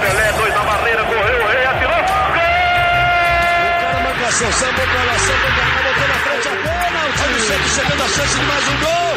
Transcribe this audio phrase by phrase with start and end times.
[0.00, 2.02] Pelé, dois na barreira, correu, o rei atirou.
[2.34, 4.00] Gol!
[4.00, 7.22] O cara sambou pra lá, sambou pra cá, botou na frente a pênalti.
[7.22, 9.16] Olha o Santos chegando a chance de mais um gol.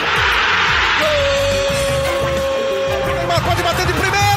[1.00, 1.08] Gol!
[3.16, 4.33] Neymar pode bater de primeira.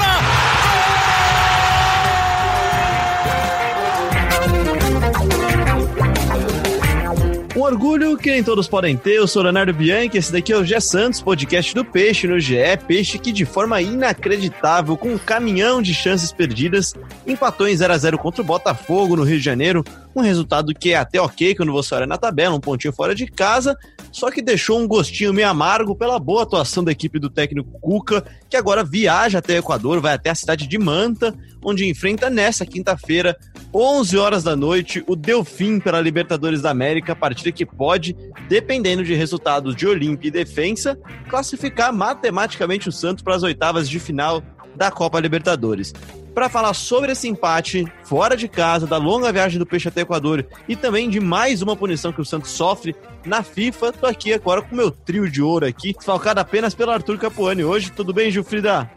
[7.57, 9.15] Um orgulho que nem todos podem ter.
[9.15, 12.59] Eu sou Leonardo Bianchi, esse daqui é o Gé Santos, podcast do Peixe no GE.
[12.87, 16.93] Peixe que, de forma inacreditável, com um caminhão de chances perdidas,
[17.27, 19.83] empatou em 0x0 contra o Botafogo no Rio de Janeiro.
[20.15, 23.27] Um resultado que é até ok quando você olha na tabela, um pontinho fora de
[23.27, 23.75] casa,
[24.17, 28.25] só que deixou um gostinho meio amargo pela boa atuação da equipe do técnico Cuca,
[28.49, 32.65] que agora viaja até o Equador, vai até a cidade de Manta, onde enfrenta nessa
[32.65, 33.37] quinta-feira,
[33.75, 38.17] 11 horas da noite, o Delfim pela Libertadores da América, partida que pode,
[38.49, 44.01] dependendo de resultados de Olímpia e Defensa, classificar matematicamente o Santos para as oitavas de
[44.01, 44.43] final
[44.77, 45.93] da Copa Libertadores.
[46.35, 50.03] Para falar sobre esse empate fora de casa, da longa viagem do Peixe até o
[50.03, 54.35] Equador e também de mais uma punição que o Santos sofre na FIFA, tô aqui
[54.35, 57.91] agora com meu trio de ouro aqui, falcado apenas pelo Arthur Capuani hoje.
[57.91, 58.91] Tudo bem, Gilfrida?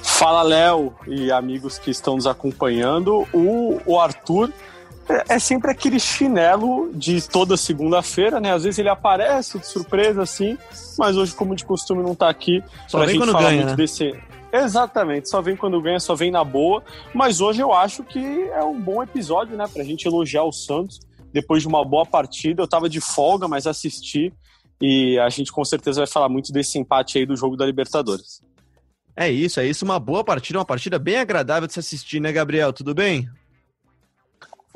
[0.00, 3.26] Fala, Léo e amigos que estão nos acompanhando.
[3.32, 4.52] O, o Arthur
[5.08, 8.52] é, é sempre aquele chinelo de toda segunda-feira, né?
[8.52, 10.56] Às vezes ele aparece de surpresa assim,
[10.98, 12.62] mas hoje, como de costume, não tá aqui.
[12.88, 13.74] Só vem quando ganha, né?
[13.76, 14.14] desse.
[14.52, 16.82] Exatamente, só vem quando ganha, só vem na boa.
[17.12, 19.66] Mas hoje eu acho que é um bom episódio, né?
[19.72, 21.00] Pra gente elogiar o Santos
[21.32, 22.62] depois de uma boa partida.
[22.62, 24.32] Eu tava de folga, mas assisti.
[24.80, 28.42] E a gente com certeza vai falar muito desse empate aí do jogo da Libertadores.
[29.16, 29.84] É isso, é isso.
[29.84, 32.72] Uma boa partida, uma partida bem agradável de se assistir, né, Gabriel?
[32.72, 33.28] Tudo bem?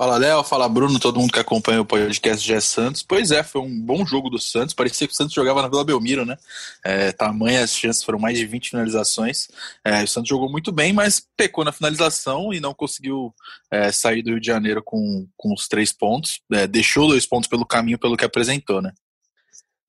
[0.01, 3.03] Fala Léo, fala Bruno, todo mundo que acompanha o podcast Gé Santos.
[3.03, 4.73] Pois é, foi um bom jogo do Santos.
[4.73, 6.39] Parecia que o Santos jogava na Vila Belmiro, né?
[6.83, 9.48] É, tamanha as chances, foram mais de 20 finalizações.
[9.84, 13.34] É, o Santos jogou muito bem, mas pecou na finalização e não conseguiu
[13.71, 16.41] é, sair do Rio de Janeiro com, com os três pontos.
[16.50, 18.94] É, deixou dois pontos pelo caminho, pelo que apresentou, né?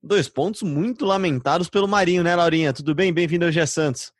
[0.03, 2.73] Dois pontos muito lamentados pelo Marinho, né, Laurinha?
[2.73, 3.13] Tudo bem?
[3.13, 4.11] Bem-vindo ao Gé Santos.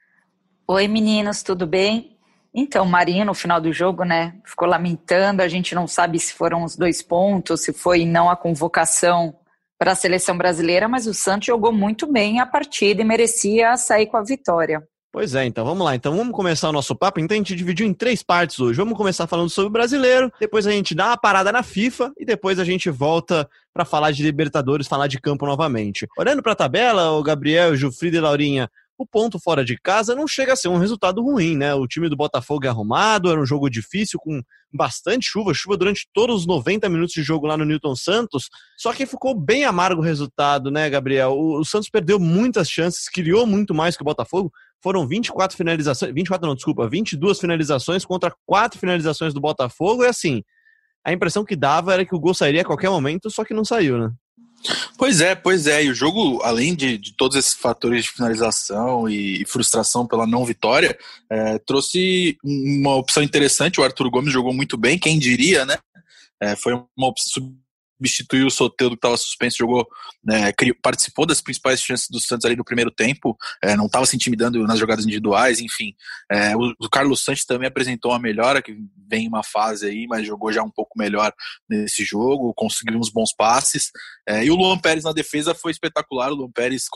[0.70, 2.11] Oi, meninos, tudo bem?
[2.54, 5.42] Então, Marinho, no final do jogo, né, ficou lamentando.
[5.42, 9.36] A gente não sabe se foram os dois pontos, se foi não a convocação
[9.80, 14.06] para a seleção brasileira, mas o Santos jogou muito bem a partida e merecia sair
[14.06, 14.84] com a vitória.
[15.14, 15.94] Pois é, então vamos lá.
[15.94, 17.20] Então vamos começar o nosso papo.
[17.20, 18.78] Então a gente dividiu em três partes hoje.
[18.78, 22.24] Vamos começar falando sobre o brasileiro, depois a gente dá uma parada na FIFA e
[22.24, 26.08] depois a gente volta para falar de Libertadores, falar de campo novamente.
[26.18, 28.70] Olhando para a tabela, o Gabriel, o Gilfrida e Laurinha,
[29.02, 31.74] o ponto fora de casa não chega a ser um resultado ruim, né?
[31.74, 34.42] O time do Botafogo é arrumado, era um jogo difícil com
[34.74, 38.50] bastante chuva, chuva durante todos os 90 minutos de jogo lá no Newton Santos.
[38.78, 41.32] Só que ficou bem amargo o resultado, né, Gabriel?
[41.32, 44.52] O, o Santos perdeu muitas chances, criou muito mais que o Botafogo.
[44.84, 50.04] Foram 24 finalizações, 24 não, desculpa, 22 finalizações contra 4 finalizações do Botafogo.
[50.04, 50.44] E assim,
[51.04, 53.66] a impressão que dava era que o gol sairia a qualquer momento, só que não
[53.66, 54.12] saiu, né?
[54.98, 55.84] Pois é, pois é.
[55.84, 60.46] E o jogo, além de, de todos esses fatores de finalização e frustração pela não
[60.46, 60.98] vitória,
[61.30, 63.80] é, trouxe uma opção interessante.
[63.80, 65.78] O Arthur Gomes jogou muito bem, quem diria, né?
[66.42, 67.56] É, foi uma opção
[68.02, 69.88] substituiu o Soteldo que estava suspenso, jogou,
[70.24, 70.52] né,
[70.82, 74.66] participou das principais chances do Santos ali no primeiro tempo, é, não estava se intimidando
[74.66, 75.94] nas jogadas individuais, enfim.
[76.32, 78.76] É, o, o, Carlos Santos também apresentou uma melhora, que
[79.08, 81.32] vem em uma fase aí, mas jogou já um pouco melhor
[81.70, 83.92] nesse jogo, conseguiu uns bons passes.
[84.28, 86.88] É, e o Luan Pérez na defesa foi espetacular, o Luan Pérez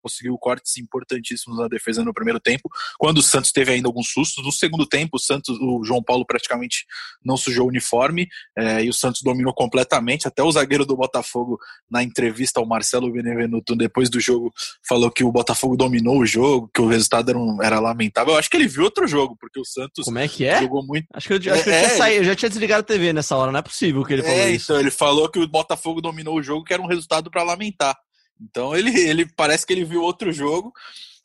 [0.00, 2.68] conseguiu cortes importantíssimos na defesa no primeiro tempo,
[2.98, 4.44] quando o Santos teve ainda alguns sustos.
[4.44, 6.84] No segundo tempo, o Santos, o João Paulo praticamente
[7.24, 10.26] não sujou o uniforme é, e o Santos dominou completamente.
[10.26, 11.58] Até o zagueiro do Botafogo,
[11.90, 14.52] na entrevista ao Marcelo Benevenuto, depois do jogo,
[14.86, 18.34] falou que o Botafogo dominou o jogo, que o resultado era, um, era lamentável.
[18.34, 20.60] Eu acho que ele viu outro jogo, porque o Santos Como é que é?
[20.60, 21.06] jogou muito.
[21.12, 23.12] Acho que eu, acho que eu, é, tinha saído, eu já tinha desligado a TV
[23.12, 24.72] nessa hora, não é possível que ele falou é, isso.
[24.72, 27.96] Então, ele falou que o Botafogo dominou o jogo, que era um resultado para lamentar.
[28.40, 30.72] Então ele, ele parece que ele viu outro jogo.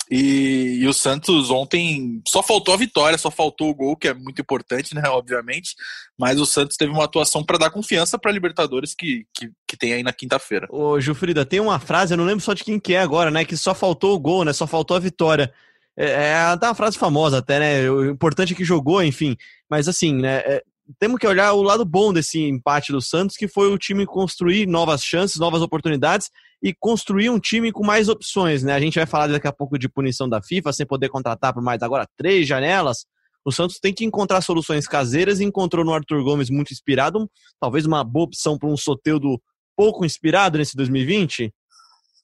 [0.10, 4.14] E, e, o Santos ontem só faltou a vitória, só faltou o gol, que é
[4.14, 5.02] muito importante, né?
[5.08, 5.76] Obviamente.
[6.18, 9.94] Mas o Santos teve uma atuação para dar confiança para Libertadores que, que, que, tem
[9.94, 10.68] aí na quinta-feira.
[10.70, 13.44] Ô, Gilfrida, tem uma frase, eu não lembro só de quem que é agora, né?
[13.44, 14.54] Que só faltou o gol, né?
[14.54, 15.52] Só faltou a vitória.
[15.98, 17.90] É, é até uma frase famosa, até, né?
[17.90, 19.36] O importante é que jogou, enfim.
[19.68, 20.38] Mas assim, né?
[20.46, 20.64] É,
[21.00, 24.68] temos que olhar o lado bom desse empate do Santos, que foi o time construir
[24.68, 26.30] novas chances, novas oportunidades
[26.62, 28.74] e construir um time com mais opções, né?
[28.74, 31.62] A gente vai falar daqui a pouco de punição da FIFA, sem poder contratar por
[31.62, 33.06] mais agora três janelas.
[33.44, 37.30] O Santos tem que encontrar soluções caseiras e encontrou no Arthur Gomes muito inspirado,
[37.60, 39.40] talvez uma boa opção para um Soteudo
[39.76, 41.54] pouco inspirado nesse 2020?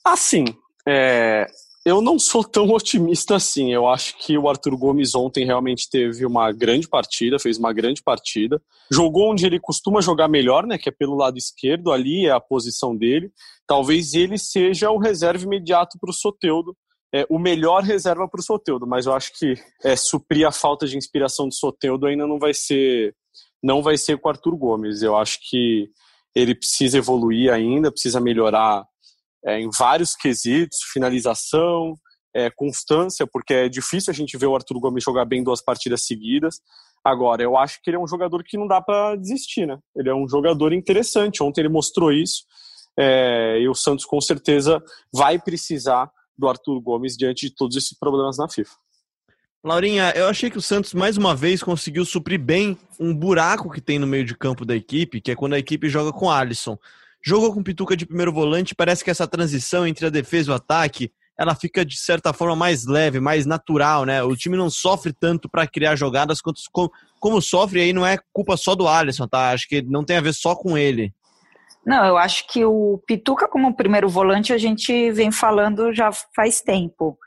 [0.04, 0.46] Assim,
[0.88, 1.46] é,
[1.83, 3.74] eu não sou tão otimista assim.
[3.74, 8.04] Eu acho que o Arthur Gomes ontem realmente teve uma grande partida, fez uma grande
[8.04, 8.62] partida.
[8.92, 10.78] Jogou onde ele costuma jogar melhor, né?
[10.78, 13.31] Que é pelo lado esquerdo, ali é a posição dele.
[13.66, 16.75] Talvez ele seja o reserva imediato para o Soteudo.
[17.13, 20.88] É, o melhor reserva para o Soteudo, mas eu acho que é, suprir a falta
[20.88, 23.13] de inspiração do Soteudo ainda não vai ser
[23.62, 25.01] não vai ser com o Arthur Gomes.
[25.01, 25.89] Eu acho que
[26.34, 28.86] ele precisa evoluir ainda, precisa melhorar
[29.45, 31.95] é, em vários quesitos, finalização,
[32.33, 36.05] é, constância, porque é difícil a gente ver o Arthur Gomes jogar bem duas partidas
[36.05, 36.61] seguidas.
[37.03, 39.77] Agora, eu acho que ele é um jogador que não dá para desistir, né?
[39.95, 41.41] Ele é um jogador interessante.
[41.41, 42.43] Ontem ele mostrou isso.
[42.97, 47.97] É, e o Santos com certeza vai precisar do Arthur Gomes diante de todos esses
[47.97, 48.75] problemas na FIFA.
[49.63, 53.79] Laurinha, eu achei que o Santos mais uma vez conseguiu suprir bem um buraco que
[53.79, 56.77] tem no meio de campo da equipe, que é quando a equipe joga com Alisson.
[57.23, 60.56] Jogou com Pituca de primeiro volante, parece que essa transição entre a defesa e o
[60.56, 64.23] ataque, ela fica de certa forma mais leve, mais natural, né?
[64.23, 66.62] O time não sofre tanto para criar jogadas quanto
[67.19, 69.51] como, sofre aí não é culpa só do Alisson, tá?
[69.51, 71.13] Acho que não tem a ver só com ele.
[71.85, 76.62] Não, eu acho que o Pituca como primeiro volante a gente vem falando já faz
[76.62, 77.17] tempo,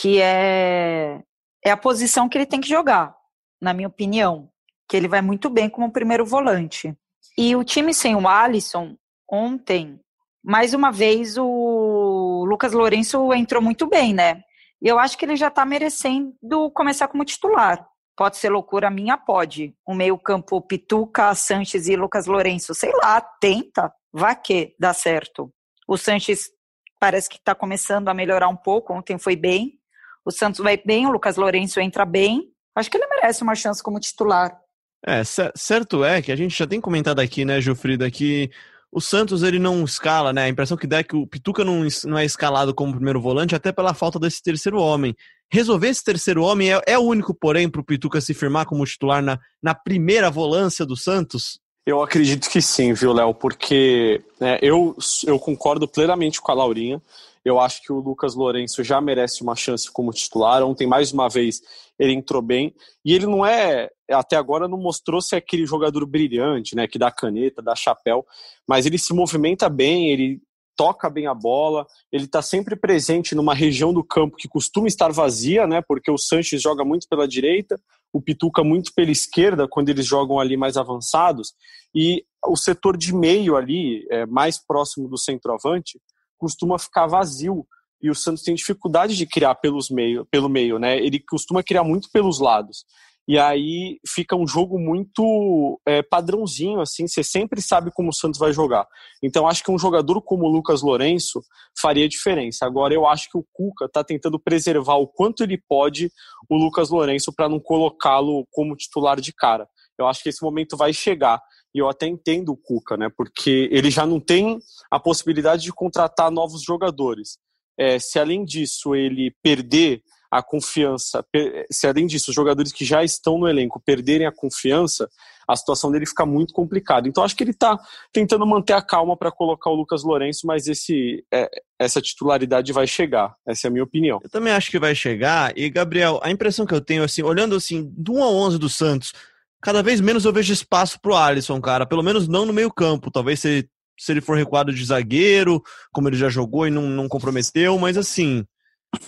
[0.00, 1.20] que é
[1.64, 3.14] é a posição que ele tem que jogar,
[3.60, 4.48] na minha opinião,
[4.88, 6.96] que ele vai muito bem como primeiro volante.
[7.36, 8.96] E o time sem o Alisson,
[9.30, 10.00] ontem,
[10.42, 14.42] mais uma vez o Lucas Lourenço entrou muito bem, né?
[14.82, 17.86] E eu acho que ele já está merecendo começar como titular.
[18.16, 19.16] Pode ser loucura minha?
[19.16, 19.74] Pode.
[19.86, 25.52] O meio-campo Pituca, Sanches e Lucas Lourenço, sei lá, tenta, vai que dá certo.
[25.86, 26.50] O Sanches
[26.98, 29.80] parece que está começando a melhorar um pouco, ontem foi bem
[30.24, 32.52] o Santos vai bem, o Lucas Lourenço entra bem.
[32.74, 34.56] Acho que ele merece uma chance como titular.
[35.04, 38.50] É, certo é que a gente já tem comentado aqui, né, Gilfrida, que
[38.92, 40.44] o Santos ele não escala, né?
[40.44, 43.54] A impressão que dá é que o Pituca não, não é escalado como primeiro volante,
[43.54, 45.14] até pela falta desse terceiro homem.
[45.48, 48.84] Resolver esse terceiro homem é, é o único, porém, para o Pituca se firmar como
[48.84, 51.60] titular na, na primeira volância do Santos?
[51.86, 53.32] Eu acredito que sim, viu, Léo?
[53.32, 54.96] Porque né, eu,
[55.26, 57.00] eu concordo plenamente com a Laurinha.
[57.44, 60.62] Eu acho que o Lucas Lourenço já merece uma chance como titular.
[60.62, 61.62] Ontem, mais uma vez,
[62.00, 62.74] ele entrou bem.
[63.04, 66.88] E ele não é, até agora, não mostrou ser aquele jogador brilhante, né?
[66.88, 68.24] Que dá caneta, dá chapéu.
[68.66, 70.40] Mas ele se movimenta bem, ele
[70.74, 75.12] toca bem a bola, ele está sempre presente numa região do campo que costuma estar
[75.12, 75.82] vazia, né?
[75.86, 77.78] Porque o Sanches joga muito pela direita,
[78.10, 81.52] o Pituca muito pela esquerda, quando eles jogam ali mais avançados.
[81.94, 86.00] E o setor de meio ali, é, mais próximo do centroavante,
[86.38, 87.66] costuma ficar vazio
[88.02, 90.96] e o Santos tem dificuldade de criar pelos meio, pelo meio, né?
[90.98, 92.84] Ele costuma criar muito pelos lados.
[93.28, 98.40] E aí fica um jogo muito é, padrãozinho, assim, você sempre sabe como o Santos
[98.40, 98.88] vai jogar.
[99.22, 101.40] Então acho que um jogador como o Lucas Lourenço
[101.80, 102.66] faria diferença.
[102.66, 106.10] Agora eu acho que o Cuca está tentando preservar o quanto ele pode
[106.48, 109.68] o Lucas Lourenço para não colocá-lo como titular de cara.
[109.96, 111.40] Eu acho que esse momento vai chegar
[111.72, 113.08] e eu até entendo o Cuca, né?
[113.16, 114.58] Porque ele já não tem
[114.90, 117.38] a possibilidade de contratar novos jogadores.
[117.80, 121.24] É, se além disso ele perder a confiança,
[121.72, 125.08] se além disso os jogadores que já estão no elenco perderem a confiança,
[125.48, 127.08] a situação dele fica muito complicada.
[127.08, 127.78] Então acho que ele está
[128.12, 131.48] tentando manter a calma para colocar o Lucas Lourenço, mas esse, é,
[131.78, 133.34] essa titularidade vai chegar.
[133.48, 134.20] Essa é a minha opinião.
[134.22, 135.56] Eu também acho que vai chegar.
[135.56, 138.68] E Gabriel, a impressão que eu tenho assim, olhando assim do 1 a 11 do
[138.68, 139.12] Santos,
[139.60, 141.86] cada vez menos eu vejo espaço pro Alisson, cara.
[141.86, 143.10] Pelo menos não no meio campo.
[143.10, 143.68] Talvez se,
[144.00, 147.98] se ele for recuado de zagueiro, como ele já jogou e não, não comprometeu, mas
[147.98, 148.46] assim.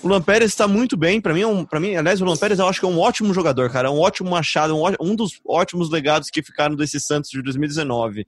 [0.03, 2.69] O Lampérez está muito bem, para mim, é um, para mim, aliás, o Lampérez eu
[2.69, 5.91] acho que é um ótimo jogador, cara, é um ótimo machado, um, um dos ótimos
[5.91, 8.27] legados que ficaram desse Santos de 2019.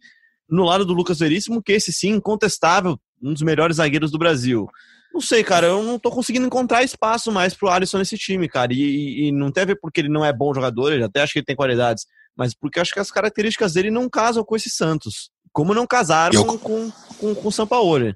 [0.48, 4.66] No lado do Lucas Veríssimo, que esse sim, incontestável, um dos melhores zagueiros do Brasil.
[5.12, 8.72] Não sei, cara, eu não tô conseguindo encontrar espaço mais pro Alisson nesse time, cara.
[8.72, 11.34] E, e, não tem a ver porque ele não é bom jogador, ele até acho
[11.34, 14.70] que ele tem qualidades, mas porque acho que as características dele não casam com esse
[14.70, 15.30] Santos.
[15.54, 16.44] Como não casaram eu...
[16.44, 18.14] com, com, com o Sampaoli.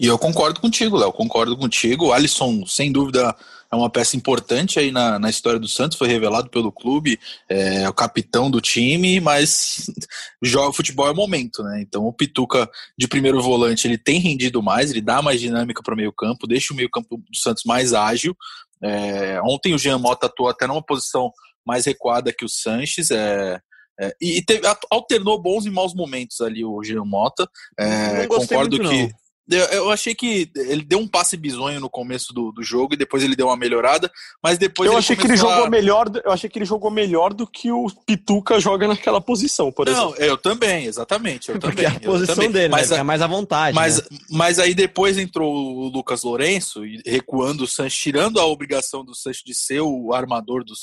[0.00, 2.06] E eu concordo contigo, Léo, concordo contigo.
[2.06, 3.36] O Alisson, sem dúvida,
[3.70, 7.88] é uma peça importante aí na, na história do Santos, foi revelado pelo clube, é,
[7.88, 9.86] o capitão do time, mas
[10.42, 11.80] joga futebol é momento, né?
[11.80, 12.68] Então o Pituca
[12.98, 16.48] de primeiro volante ele tem rendido mais, ele dá mais dinâmica para o meio campo,
[16.48, 18.36] deixa o meio campo do Santos mais ágil.
[18.82, 21.30] É, ontem o Jean Mota atuou até numa posição
[21.64, 23.60] mais recuada que o Sanches, é,
[24.00, 27.46] é, e teve, alternou bons e maus momentos ali o Jean Mota.
[27.78, 29.02] É, concordo que.
[29.02, 32.94] Não Eu, eu, achei que ele deu um passe bizonho no começo do, do jogo
[32.94, 34.10] e depois ele deu uma melhorada,
[34.42, 35.70] mas depois eu ele achei que ele jogou a...
[35.70, 39.86] melhor, eu achei que ele jogou melhor do que o Pituca joga naquela posição, por
[39.86, 40.24] Não, exemplo.
[40.24, 41.96] eu também, exatamente, eu Porque também.
[41.96, 42.50] a posição também.
[42.50, 43.02] dele, mas, né?
[43.02, 43.74] Mais à vontade.
[43.74, 44.18] Mas, né?
[44.30, 49.42] mas aí depois entrou o Lucas Lourenço recuando o Santos, tirando a obrigação do Santos
[49.44, 50.74] de ser o armador do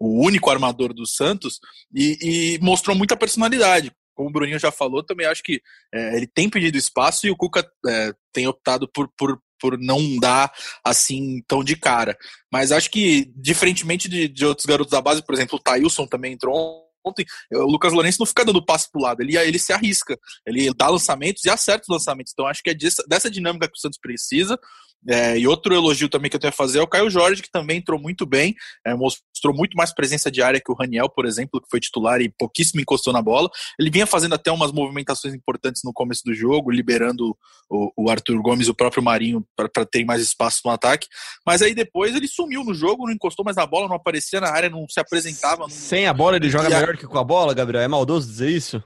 [0.00, 1.60] o único armador do Santos
[1.94, 2.18] e,
[2.56, 5.60] e mostrou muita personalidade como o Bruninho já falou, também acho que
[5.92, 10.18] é, ele tem pedido espaço e o Cuca é, tem optado por, por, por não
[10.18, 10.52] dar
[10.84, 12.16] assim tão de cara.
[12.52, 16.32] Mas acho que, diferentemente de, de outros garotos da base, por exemplo, o Thailson também
[16.32, 20.18] entrou ontem, o Lucas Lourenço não fica dando passo pro lado, ele, ele se arrisca,
[20.46, 22.32] ele dá lançamentos e acerta os lançamentos.
[22.32, 24.58] Então acho que é dessa, dessa dinâmica que o Santos precisa.
[25.08, 27.50] É, e outro elogio também que eu tenho a fazer é o Caio Jorge, que
[27.50, 28.54] também entrou muito bem,
[28.86, 32.20] é, mostrou muito mais presença de área que o Raniel, por exemplo, que foi titular
[32.20, 33.50] e pouquíssimo encostou na bola.
[33.78, 37.36] Ele vinha fazendo até umas movimentações importantes no começo do jogo, liberando
[37.70, 41.06] o, o Arthur Gomes e o próprio Marinho para ter mais espaço no ataque.
[41.46, 44.50] Mas aí depois ele sumiu no jogo, não encostou mais na bola, não aparecia na
[44.50, 45.62] área, não se apresentava.
[45.62, 45.68] Não...
[45.68, 46.96] Sem a bola ele joga e melhor a...
[46.96, 47.82] que com a bola, Gabriel?
[47.82, 48.82] É maldoso dizer isso?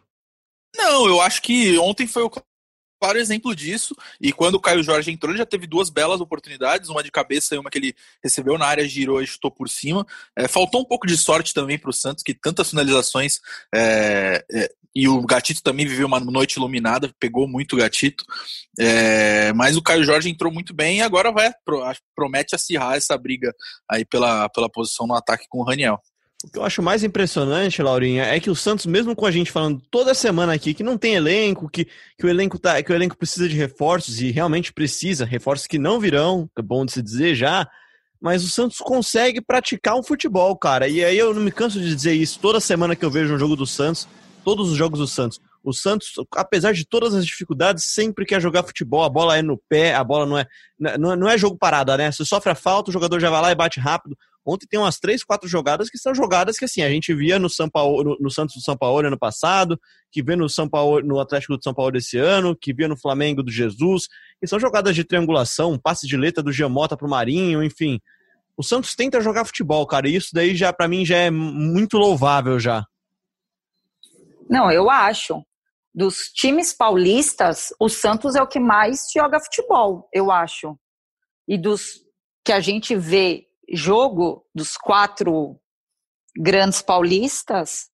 [0.76, 2.30] Não, eu acho que ontem foi o
[3.00, 3.94] claro exemplo disso.
[4.20, 7.54] E quando o Caio Jorge entrou, ele já teve duas belas oportunidades, uma de cabeça
[7.54, 10.06] e uma que ele recebeu na área, girou e chutou por cima.
[10.36, 13.40] É, faltou um pouco de sorte também para o Santos, que tantas finalizações.
[13.74, 18.24] É, é, e o Gatito também viveu uma noite iluminada, pegou muito o Gatito.
[18.78, 21.52] É, mas o Caio Jorge entrou muito bem e agora vai
[22.14, 23.54] promete acirrar essa briga
[23.88, 26.02] aí pela, pela posição no ataque com o Raniel.
[26.44, 29.50] O que eu acho mais impressionante, Laurinha, é que o Santos, mesmo com a gente
[29.50, 31.84] falando toda semana aqui que não tem elenco, que,
[32.16, 35.78] que, o, elenco tá, que o elenco precisa de reforços, e realmente precisa, reforços que
[35.78, 37.68] não virão, é bom de se dizer já,
[38.20, 40.86] mas o Santos consegue praticar um futebol, cara.
[40.86, 43.38] E aí eu não me canso de dizer isso toda semana que eu vejo um
[43.38, 44.08] jogo do Santos,
[44.44, 45.40] todos os jogos do Santos.
[45.62, 49.02] O Santos, apesar de todas as dificuldades, sempre quer jogar futebol.
[49.02, 50.46] A bola é no pé, a bola não é,
[50.78, 52.10] não, não é jogo parada, né?
[52.10, 54.16] Você sofre a falta, o jogador já vai lá e bate rápido.
[54.48, 57.50] Ontem tem umas três, quatro jogadas que são jogadas que assim a gente via no
[57.50, 59.78] São Paulo, no, no Santos do São Paulo ano passado,
[60.10, 62.96] que vê no São Paulo, no Atlético do São Paulo desse ano, que via no
[62.96, 64.08] Flamengo do Jesus,
[64.40, 68.00] que são jogadas de triangulação, passe de letra do Giamota pro Marinho, enfim.
[68.56, 71.98] O Santos tenta jogar futebol, cara, e isso daí já para mim já é muito
[71.98, 72.86] louvável já.
[74.48, 75.44] Não, eu acho.
[75.94, 80.74] Dos times paulistas, o Santos é o que mais joga futebol, eu acho.
[81.46, 82.00] E dos
[82.42, 85.58] que a gente vê jogo dos quatro
[86.36, 87.88] grandes paulistas,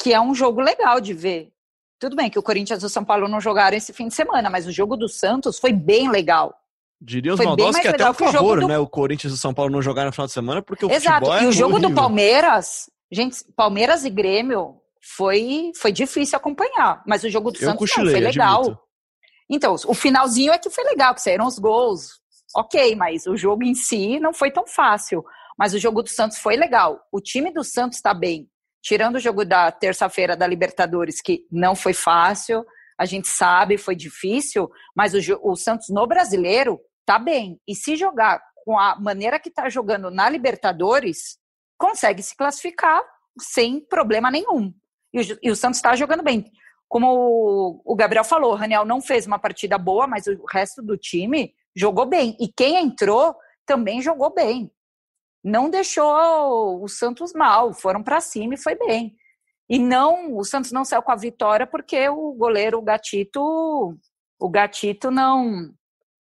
[0.00, 1.52] que é um jogo legal de ver.
[1.98, 4.48] Tudo bem que o Corinthians e o São Paulo não jogaram esse fim de semana,
[4.48, 6.54] mas o jogo do Santos foi bem legal.
[7.00, 8.68] Diria os maldosos que até a favor, do...
[8.68, 8.78] né?
[8.78, 11.26] O Corinthians e o São Paulo não jogaram no final de semana, porque o Exato.
[11.26, 11.90] futebol é E o jogo horrível.
[11.90, 14.80] do Palmeiras, gente, Palmeiras e Grêmio
[15.16, 18.60] foi, foi difícil acompanhar, mas o jogo do Eu Santos cochilei, não, foi legal.
[18.60, 18.80] admito.
[19.50, 22.20] Então, o finalzinho é que foi legal, que saíram os gols.
[22.56, 25.24] Ok, mas o jogo em si não foi tão fácil.
[25.58, 27.00] Mas o jogo do Santos foi legal.
[27.12, 28.48] O time do Santos está bem.
[28.82, 32.64] Tirando o jogo da terça-feira da Libertadores, que não foi fácil,
[32.98, 37.60] a gente sabe, foi difícil, mas o, o Santos no brasileiro tá bem.
[37.66, 41.38] E se jogar com a maneira que tá jogando na Libertadores,
[41.76, 43.02] consegue se classificar
[43.38, 44.72] sem problema nenhum.
[45.12, 46.50] E o, e o Santos está jogando bem.
[46.88, 50.82] Como o, o Gabriel falou, o Raniel não fez uma partida boa, mas o resto
[50.82, 52.36] do time jogou bem.
[52.40, 54.70] E quem entrou também jogou bem.
[55.44, 59.14] Não deixou o Santos mal, foram para cima e foi bem.
[59.70, 63.40] E não, o Santos não saiu com a vitória porque o goleiro o Gatito,
[64.38, 65.70] o Gatito não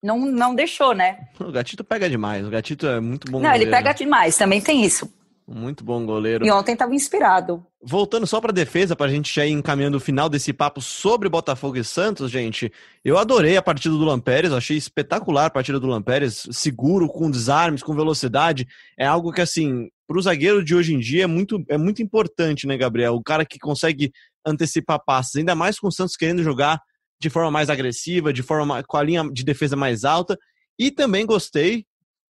[0.04, 1.30] não não deixou, né?
[1.40, 2.46] O Gatito pega demais.
[2.46, 3.64] O Gatito é muito bom não, goleiro.
[3.64, 5.12] ele pega demais, também tem isso.
[5.48, 6.46] Muito bom goleiro.
[6.46, 7.66] E ontem estava inspirado.
[7.88, 11.30] Voltando só para defesa, para a gente já ir encaminhando o final desse papo sobre
[11.30, 12.72] Botafogo e Santos, gente.
[13.04, 17.84] Eu adorei a partida do Lampérez, achei espetacular a partida do Lampérez, seguro, com desarmes,
[17.84, 18.68] com velocidade.
[18.98, 22.02] É algo que, assim, para o zagueiro de hoje em dia é muito, é muito
[22.02, 23.14] importante, né, Gabriel?
[23.14, 24.12] O cara que consegue
[24.44, 26.82] antecipar passes, ainda mais com o Santos querendo jogar
[27.22, 30.36] de forma mais agressiva, de forma com a linha de defesa mais alta.
[30.80, 31.86] E também gostei,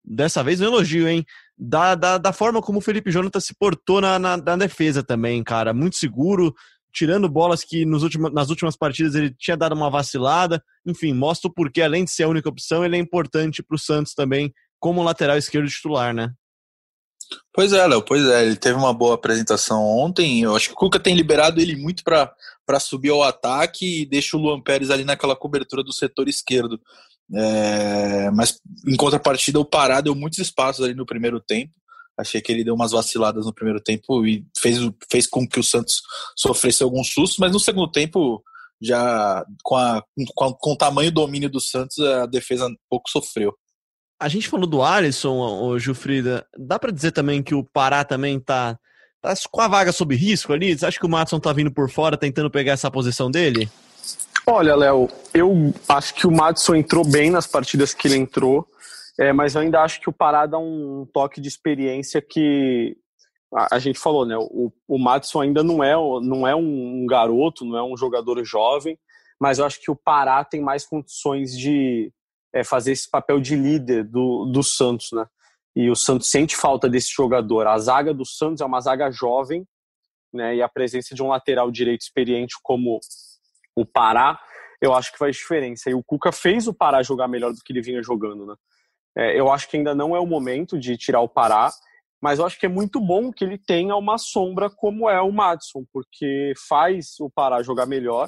[0.03, 1.23] dessa vez um elogio, hein?
[1.65, 5.41] Da, da, da forma como o Felipe Jonathan se portou na, na, na, defesa também,
[5.41, 5.73] cara.
[5.73, 6.53] Muito seguro,
[6.91, 10.61] tirando bolas que nos últimos, nas últimas partidas ele tinha dado uma vacilada.
[10.85, 13.79] Enfim, mostra o porquê, além de ser a única opção, ele é importante para o
[13.79, 16.33] Santos também, como lateral esquerdo titular, né?
[17.53, 18.45] Pois é, Léo, pois é.
[18.45, 20.41] Ele teve uma boa apresentação ontem.
[20.41, 24.35] Eu acho que o Cuca tem liberado ele muito para subir ao ataque e deixa
[24.35, 26.77] o Luan Pérez ali naquela cobertura do setor esquerdo.
[27.35, 31.73] É, mas em contrapartida, o Pará deu muitos espaços ali no primeiro tempo.
[32.17, 34.77] Achei que ele deu umas vaciladas no primeiro tempo e fez,
[35.11, 36.01] fez com que o Santos
[36.37, 38.43] sofresse alguns sustos, mas no segundo tempo
[38.79, 40.03] já com, a,
[40.35, 43.53] com, com o tamanho domínio do Santos, a defesa pouco sofreu.
[44.19, 46.45] A gente falou do Alisson, o Gilfrida.
[46.57, 48.77] Dá para dizer também que o Pará também tá,
[49.21, 50.77] tá com a vaga sob risco ali?
[50.77, 53.69] Você acha que o Matson tá vindo por fora tentando pegar essa posição dele?
[54.45, 58.67] Olha, Léo, eu acho que o Matson entrou bem nas partidas que ele entrou,
[59.17, 62.97] é, mas eu ainda acho que o Pará dá um toque de experiência que
[63.53, 64.35] a, a gente falou, né?
[64.37, 68.99] O, o Matson ainda não é, não é um garoto, não é um jogador jovem,
[69.39, 72.11] mas eu acho que o Pará tem mais condições de
[72.53, 75.25] é, fazer esse papel de líder do, do Santos, né?
[75.75, 77.65] E o Santos sente falta desse jogador.
[77.65, 79.65] A zaga do Santos é uma zaga jovem,
[80.33, 80.57] né?
[80.57, 82.99] E a presença de um lateral direito experiente como
[83.75, 84.39] o Pará,
[84.81, 85.89] eu acho que faz diferença.
[85.89, 88.55] E o Cuca fez o Pará jogar melhor do que ele vinha jogando, né?
[89.15, 91.71] É, eu acho que ainda não é o momento de tirar o Pará,
[92.21, 95.31] mas eu acho que é muito bom que ele tenha uma sombra como é o
[95.31, 98.27] Madison, porque faz o Pará jogar melhor,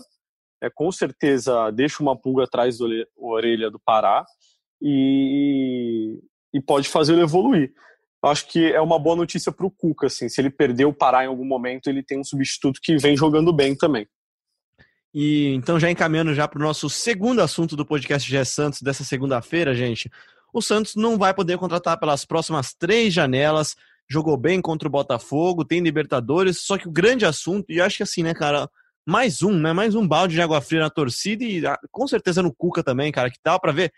[0.61, 2.85] é, com certeza deixa uma pulga atrás da
[3.15, 4.25] orelha do Pará
[4.81, 6.19] e,
[6.53, 7.73] e pode fazer ele evoluir.
[8.23, 10.93] Eu acho que é uma boa notícia para o Cuca, assim, se ele perder o
[10.93, 14.07] Pará em algum momento, ele tem um substituto que vem jogando bem também.
[15.17, 19.05] E então, já encaminhando já para o nosso segundo assunto do podcast GE Santos dessa
[19.05, 20.12] segunda-feira, gente.
[20.53, 23.77] O Santos não vai poder contratar pelas próximas três janelas.
[24.10, 28.03] Jogou bem contra o Botafogo, tem Libertadores, só que o grande assunto, e acho que
[28.03, 28.69] assim, né, cara,
[29.07, 29.72] mais um, né?
[29.72, 33.10] Mais um balde de água fria na torcida e ah, com certeza no Cuca também,
[33.10, 33.93] cara, que dá para ver.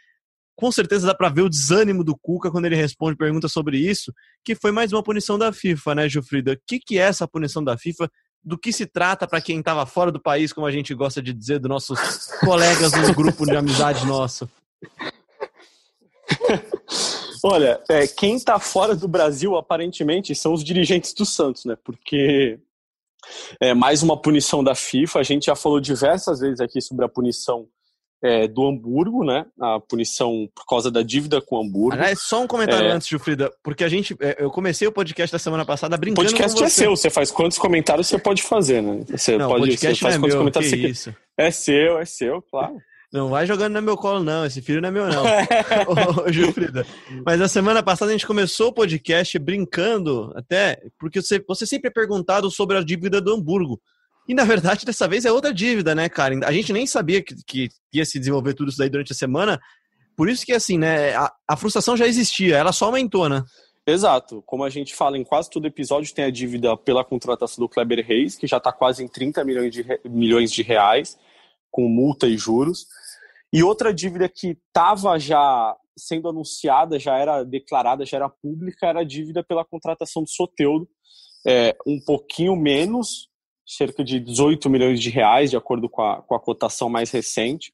[0.56, 4.14] Com certeza dá para ver o desânimo do Cuca quando ele responde perguntas sobre isso,
[4.46, 6.54] que foi mais uma punição da FIFA, né, Gilfrida?
[6.54, 8.08] O que, que é essa punição da FIFA?
[8.48, 11.34] Do que se trata para quem estava fora do país, como a gente gosta de
[11.34, 12.00] dizer, dos nossos
[12.40, 14.50] colegas no grupo de amizade nosso?
[17.44, 21.78] Olha, é, quem está fora do Brasil, aparentemente, são os dirigentes do Santos, né?
[21.84, 22.58] Porque
[23.60, 25.20] é mais uma punição da FIFA.
[25.20, 27.68] A gente já falou diversas vezes aqui sobre a punição
[28.24, 29.46] é, do Hamburgo, né?
[29.60, 31.94] A punição por causa da dívida com o Hamburgo.
[31.94, 32.92] Aliás, só um comentário é...
[32.92, 34.16] antes, Gilfrida, porque a gente.
[34.20, 36.28] É, eu comecei o podcast da semana passada brincando.
[36.28, 39.04] O podcast é seu, você faz quantos comentários você pode fazer, né?
[39.10, 39.62] Você não, pode.
[39.62, 41.16] Podcast você faz é quantos meu, comentários você isso?
[41.38, 42.78] É seu, é seu, claro.
[43.12, 44.46] Não vai jogando no meu colo, não.
[44.46, 45.24] Esse filho não é meu, não.
[46.26, 46.86] ô, Gilfrida.
[47.26, 51.88] Mas a semana passada a gente começou o podcast brincando, até, porque você, você sempre
[51.88, 53.80] é perguntado sobre a dívida do Hamburgo.
[54.28, 56.36] E na verdade, dessa vez é outra dívida, né, cara?
[56.46, 59.60] A gente nem sabia que, que ia se desenvolver tudo isso daí durante a semana.
[60.16, 63.44] Por isso que, assim, né, a, a frustração já existia, ela só aumentou, né?
[63.86, 64.44] Exato.
[64.46, 68.06] Como a gente fala em quase todo episódio, tem a dívida pela contratação do Kleber
[68.06, 71.18] Reis, que já está quase em 30 milhões de, milhões de reais,
[71.72, 72.86] com multa e juros.
[73.54, 79.00] E outra dívida que estava já sendo anunciada, já era declarada, já era pública, era
[79.00, 80.88] a dívida pela contratação do Soteudo.
[81.48, 83.30] É, um pouquinho menos
[83.68, 87.74] cerca de 18 milhões de reais, de acordo com a, com a cotação mais recente.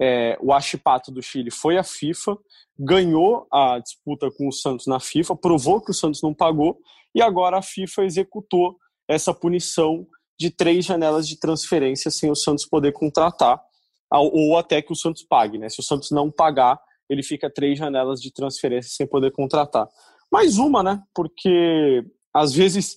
[0.00, 2.36] É, o Achipato do Chile foi à FIFA,
[2.78, 6.78] ganhou a disputa com o Santos na FIFA, provou que o Santos não pagou
[7.14, 8.76] e agora a FIFA executou
[9.08, 10.06] essa punição
[10.38, 13.60] de três janelas de transferência sem o Santos poder contratar,
[14.10, 15.58] ou até que o Santos pague.
[15.58, 15.68] Né?
[15.68, 19.88] Se o Santos não pagar, ele fica três janelas de transferência sem poder contratar.
[20.30, 21.02] Mais uma, né?
[21.14, 22.96] Porque às vezes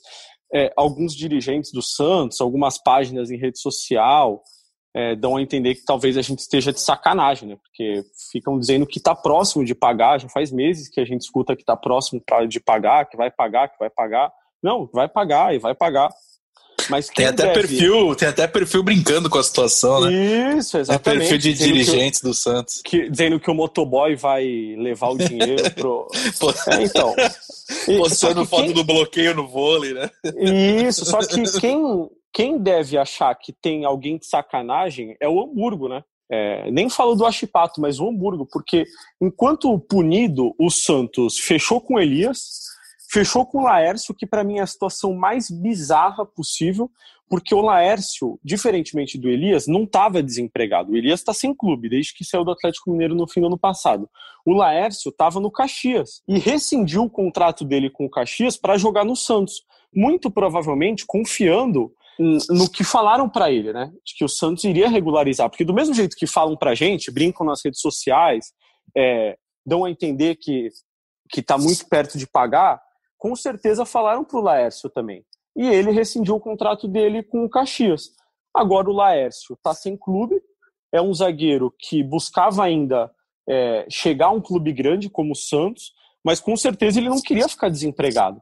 [0.54, 4.44] é, alguns dirigentes do Santos, algumas páginas em rede social,
[4.94, 7.56] é, dão a entender que talvez a gente esteja de sacanagem, né?
[7.56, 11.56] Porque ficam dizendo que está próximo de pagar, já faz meses que a gente escuta
[11.56, 14.32] que está próximo de pagar, que vai pagar, que vai pagar.
[14.62, 16.10] Não, vai pagar e vai pagar.
[16.90, 17.54] Mas tem até deve...
[17.54, 20.58] perfil, tem até perfil brincando com a situação, né?
[20.58, 21.18] Isso, exatamente.
[21.18, 22.82] É perfil de dirigentes do Santos.
[22.84, 24.46] Que, dizendo que o motoboy vai
[24.78, 26.08] levar o dinheiro pro.
[26.68, 27.16] é, então.
[27.98, 28.74] Postando foto quem...
[28.74, 30.10] do bloqueio no vôlei, né?
[30.88, 35.88] Isso, só que quem, quem deve achar que tem alguém de sacanagem é o Hamburgo,
[35.88, 36.04] né?
[36.34, 38.86] É, nem falo do Achipato, mas o Hamburgo, porque
[39.22, 42.71] enquanto punido, o Santos fechou com Elias,
[43.12, 46.90] Fechou com o Laércio, que para mim é a situação mais bizarra possível,
[47.30, 50.92] porque o Laércio, diferentemente do Elias, não estava desempregado.
[50.92, 53.58] O Elias está sem clube, desde que saiu do Atlético Mineiro no fim do ano
[53.58, 54.10] passado.
[54.46, 59.04] O Laércio estava no Caxias e rescindiu o contrato dele com o Caxias para jogar
[59.04, 59.64] no Santos.
[59.94, 61.94] Muito provavelmente confiando
[62.50, 63.92] no que falaram para ele, né?
[64.06, 65.50] De que o Santos iria regularizar.
[65.50, 68.54] Porque do mesmo jeito que falam para gente, brincam nas redes sociais,
[68.96, 70.70] é, dão a entender que
[71.32, 72.82] que está muito perto de pagar,
[73.22, 75.24] com certeza falaram para o Laércio também.
[75.56, 78.10] E ele rescindiu o contrato dele com o Caxias.
[78.52, 80.42] Agora o Laércio está sem clube,
[80.92, 83.12] é um zagueiro que buscava ainda
[83.48, 85.94] é, chegar a um clube grande como o Santos,
[86.26, 88.42] mas com certeza ele não queria ficar desempregado.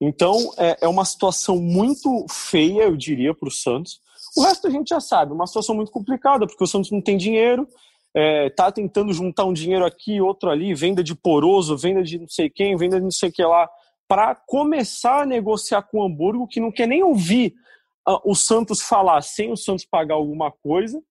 [0.00, 3.98] Então é, é uma situação muito feia, eu diria, para o Santos.
[4.36, 7.16] O resto a gente já sabe, uma situação muito complicada, porque o Santos não tem
[7.16, 7.66] dinheiro,
[8.14, 12.28] é, tá tentando juntar um dinheiro aqui, outro ali, venda de poroso, venda de não
[12.28, 13.68] sei quem, venda de não sei o que lá,
[14.06, 17.54] para começar a negociar com o Hamburgo, que não quer nem ouvir
[18.08, 21.02] uh, o Santos falar sem o Santos pagar alguma coisa.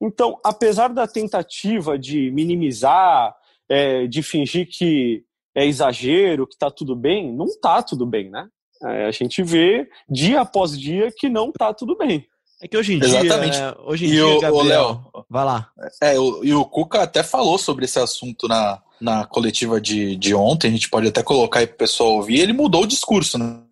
[0.00, 3.36] Então, apesar da tentativa de minimizar,
[3.68, 5.22] é, de fingir que
[5.54, 8.48] é exagero, que está tudo bem, não está tudo bem, né?
[8.82, 12.26] É, a gente vê dia após dia que não está tudo bem.
[12.62, 13.56] É que hoje em Exatamente.
[13.56, 15.70] dia, hoje em e dia, o, Gabriel, o Léo, vai lá.
[16.02, 20.34] É, o, e o Cuca até falou sobre esse assunto na, na coletiva de, de
[20.34, 23.38] ontem, a gente pode até colocar aí para o pessoal ouvir, ele mudou o discurso,
[23.38, 23.62] né?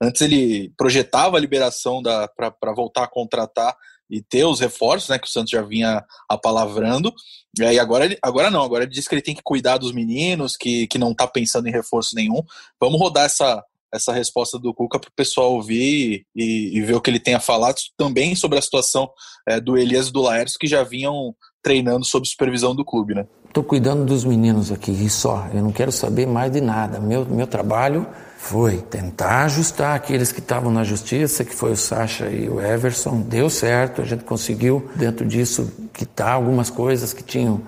[0.00, 3.76] Antes ele projetava a liberação para voltar a contratar
[4.08, 7.14] e ter os reforços, né, que o Santos já vinha apalavrando,
[7.56, 10.56] e aí agora, agora não, agora ele diz que ele tem que cuidar dos meninos,
[10.56, 12.42] que, que não está pensando em reforço nenhum.
[12.80, 17.00] Vamos rodar essa, essa resposta do Cuca para o pessoal ouvir e, e, ver o
[17.00, 19.10] que ele tem a falar também sobre a situação
[19.48, 23.26] é, do Elias e do Laércio, que já vinham treinando sob supervisão do clube, né?
[23.46, 25.48] Estou cuidando dos meninos aqui e só.
[25.52, 27.00] Eu não quero saber mais de nada.
[27.00, 28.06] Meu, meu trabalho
[28.38, 33.20] foi tentar ajustar aqueles que estavam na justiça, que foi o Sacha e o Everson.
[33.20, 37.60] Deu certo, a gente conseguiu, dentro disso, quitar algumas coisas que tinham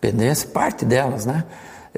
[0.00, 1.44] pendência, parte delas, né?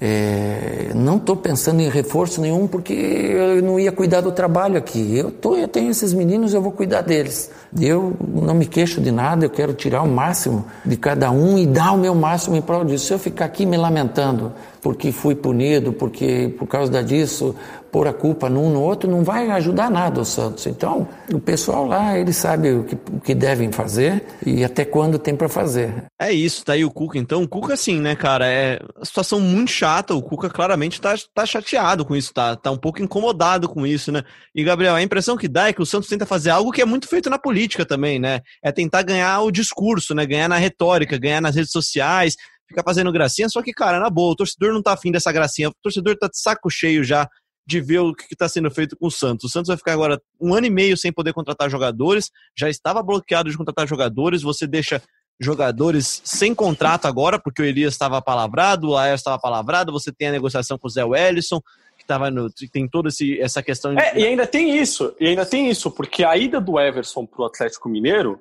[0.01, 5.17] É, não estou pensando em reforço nenhum porque eu não ia cuidar do trabalho aqui.
[5.17, 7.51] Eu, tô, eu tenho esses meninos, eu vou cuidar deles.
[7.79, 11.67] Eu não me queixo de nada, eu quero tirar o máximo de cada um e
[11.67, 13.07] dar o meu máximo em prol disso.
[13.07, 14.53] Se eu ficar aqui me lamentando
[14.83, 17.55] porque fui punido, porque por causa disso,
[17.93, 20.67] pôr a culpa num no outro, não vai ajudar nada o Santos.
[20.67, 25.21] Então, o pessoal lá, eles sabem o que, o que devem fazer e até quando
[25.21, 26.07] tem para fazer.
[26.21, 27.17] É isso, tá aí o Cuca.
[27.17, 30.17] Então, o Cuca, assim, né, cara, é uma situação muito chata.
[30.17, 34.11] O Cuca claramente tá, tá chateado com isso, tá, tá um pouco incomodado com isso,
[34.11, 34.25] né?
[34.53, 36.85] E, Gabriel, a impressão que dá é que o Santos tenta fazer algo que é
[36.85, 38.41] muito feito na política também, né?
[38.61, 40.27] É tentar ganhar o discurso, né?
[40.27, 42.35] Ganhar na retórica, ganhar nas redes sociais,
[42.69, 45.69] ficar fazendo gracinha, só que, cara, na boa, o torcedor não tá afim dessa gracinha,
[45.69, 47.29] o torcedor tá de saco cheio já
[47.67, 49.45] de ver o que está sendo feito com o Santos.
[49.45, 53.03] O Santos vai ficar agora um ano e meio sem poder contratar jogadores, já estava
[53.03, 55.01] bloqueado de contratar jogadores, você deixa
[55.41, 60.29] jogadores sem contrato agora, porque o Elias estava palavrado, o Laércio estava palavrado, você tem
[60.29, 61.61] a negociação com o Zé Wellison,
[61.99, 63.09] que tava no, tem toda
[63.41, 63.99] essa questão...
[63.99, 67.43] É, e ainda tem isso, e ainda tem isso, porque a ida do Everson para
[67.43, 68.41] o Atlético Mineiro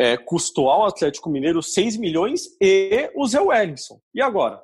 [0.00, 4.00] é, custou ao Atlético Mineiro 6 milhões e o Zé Wellington.
[4.14, 4.58] E agora?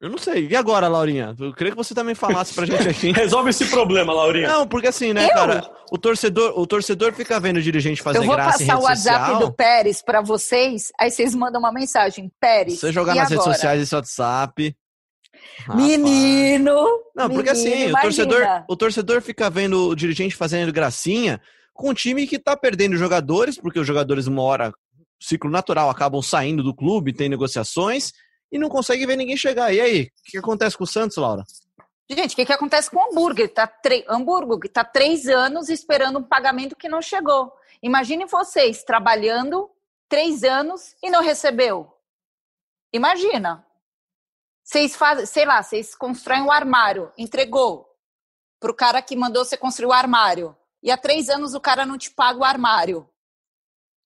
[0.00, 0.46] Eu não sei.
[0.46, 1.34] E agora, Laurinha?
[1.40, 3.10] Eu queria que você também falasse pra gente aqui.
[3.12, 4.46] Resolve esse problema, Laurinha.
[4.46, 5.30] Não, porque assim, né, eu?
[5.30, 5.68] cara?
[5.90, 8.86] O torcedor, o torcedor fica vendo o dirigente fazer graça em rede Eu vou passar
[8.86, 9.48] o WhatsApp social.
[9.48, 12.30] do Pérez pra vocês, aí vocês mandam uma mensagem.
[12.40, 13.40] Pérez, Você jogar nas agora?
[13.40, 14.76] redes sociais esse WhatsApp...
[15.74, 16.86] Menino!
[17.14, 17.98] Não, porque assim, imagina.
[17.98, 21.40] o torcedor, o torcedor fica vendo o dirigente fazendo gracinha
[21.80, 24.72] com um time que está perdendo jogadores, porque os jogadores, uma hora,
[25.18, 28.12] ciclo natural, acabam saindo do clube, tem negociações,
[28.52, 29.72] e não consegue ver ninguém chegar.
[29.72, 31.42] E aí, o que acontece com o Santos, Laura?
[32.08, 33.48] Gente, o que, que acontece com o Hamburgo?
[33.48, 34.04] Tá tre...
[34.08, 37.50] Hamburgo, está três anos esperando um pagamento que não chegou.
[37.82, 39.70] Imagine vocês trabalhando
[40.08, 41.90] três anos e não recebeu.
[42.92, 43.64] Imagina.
[44.62, 47.88] Vocês fazem, sei lá, vocês constroem um armário, entregou
[48.60, 51.84] para o cara que mandou você construir o armário e há três anos o cara
[51.84, 53.08] não te paga o armário.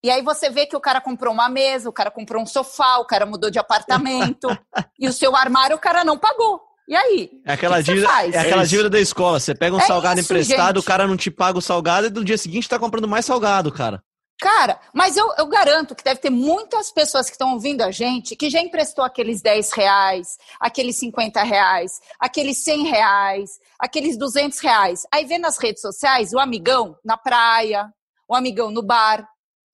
[0.05, 2.99] E aí você vê que o cara comprou uma mesa, o cara comprou um sofá,
[2.99, 4.49] o cara mudou de apartamento
[5.01, 6.61] e o seu armário o cara não pagou.
[6.87, 7.31] E aí?
[7.47, 9.41] É aquela, dívida, é aquela é dívida da escola.
[9.41, 10.85] Você pega um é salgado isso, emprestado, gente.
[10.85, 13.73] o cara não te paga o salgado e no dia seguinte tá comprando mais salgado,
[13.73, 14.03] cara.
[14.41, 18.35] Cara, mas eu, eu garanto que deve ter muitas pessoas que estão ouvindo a gente
[18.35, 25.07] que já emprestou aqueles 10 reais, aqueles 50 reais, aqueles 100 reais, aqueles 200 reais.
[25.13, 27.89] Aí vê nas redes sociais o amigão na praia,
[28.29, 29.27] o amigão no bar,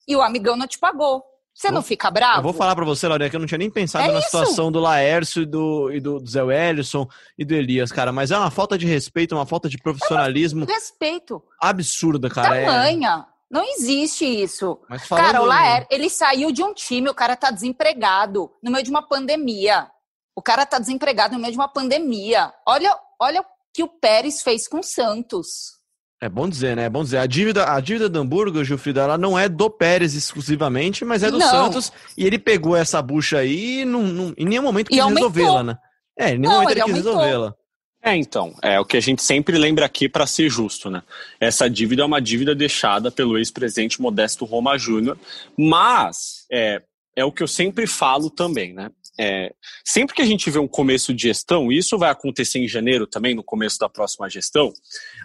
[0.07, 1.25] e o amigão não te pagou.
[1.55, 2.39] Você não fica bravo?
[2.39, 4.29] Eu vou falar para você, Laurinha, que eu não tinha nem pensado é na isso.
[4.29, 8.13] situação do Laércio e do, e do, do Zé Wellison e do Elias, cara.
[8.13, 10.65] Mas é uma falta de respeito, uma falta de profissionalismo.
[10.65, 11.43] É respeito.
[11.61, 12.65] Absurda, cara.
[12.65, 13.27] Tamanha.
[13.27, 13.30] É...
[13.51, 14.79] Não existe isso.
[15.09, 18.91] Cara, o Laer, ele saiu de um time, o cara tá desempregado no meio de
[18.91, 19.91] uma pandemia.
[20.37, 22.53] O cara tá desempregado no meio de uma pandemia.
[22.67, 25.81] Olha, olha o que o Pérez fez com o Santos.
[26.23, 26.85] É bom dizer, né?
[26.85, 27.19] É bom dizer.
[27.19, 31.31] A dívida, a dívida do Hamburgo, Gilfrida, ela não é do Pérez exclusivamente, mas é
[31.31, 31.51] do não.
[31.51, 31.93] Santos.
[32.17, 35.79] E ele pegou essa bucha aí e não, não, em nenhum momento quis resolvê-la, né?
[36.19, 37.55] É, em nenhum não, momento ele, ele quis resolvê-la.
[38.03, 41.03] É, então, é o que a gente sempre lembra aqui para ser justo, né?
[41.39, 45.19] Essa dívida é uma dívida deixada pelo ex-presidente Modesto Roma Júnior,
[45.57, 46.83] mas é,
[47.15, 48.91] é o que eu sempre falo também, né?
[49.21, 49.53] é,
[49.85, 53.07] sempre que a gente vê um começo de gestão, e isso vai acontecer em janeiro
[53.07, 54.73] também, no começo da próxima gestão,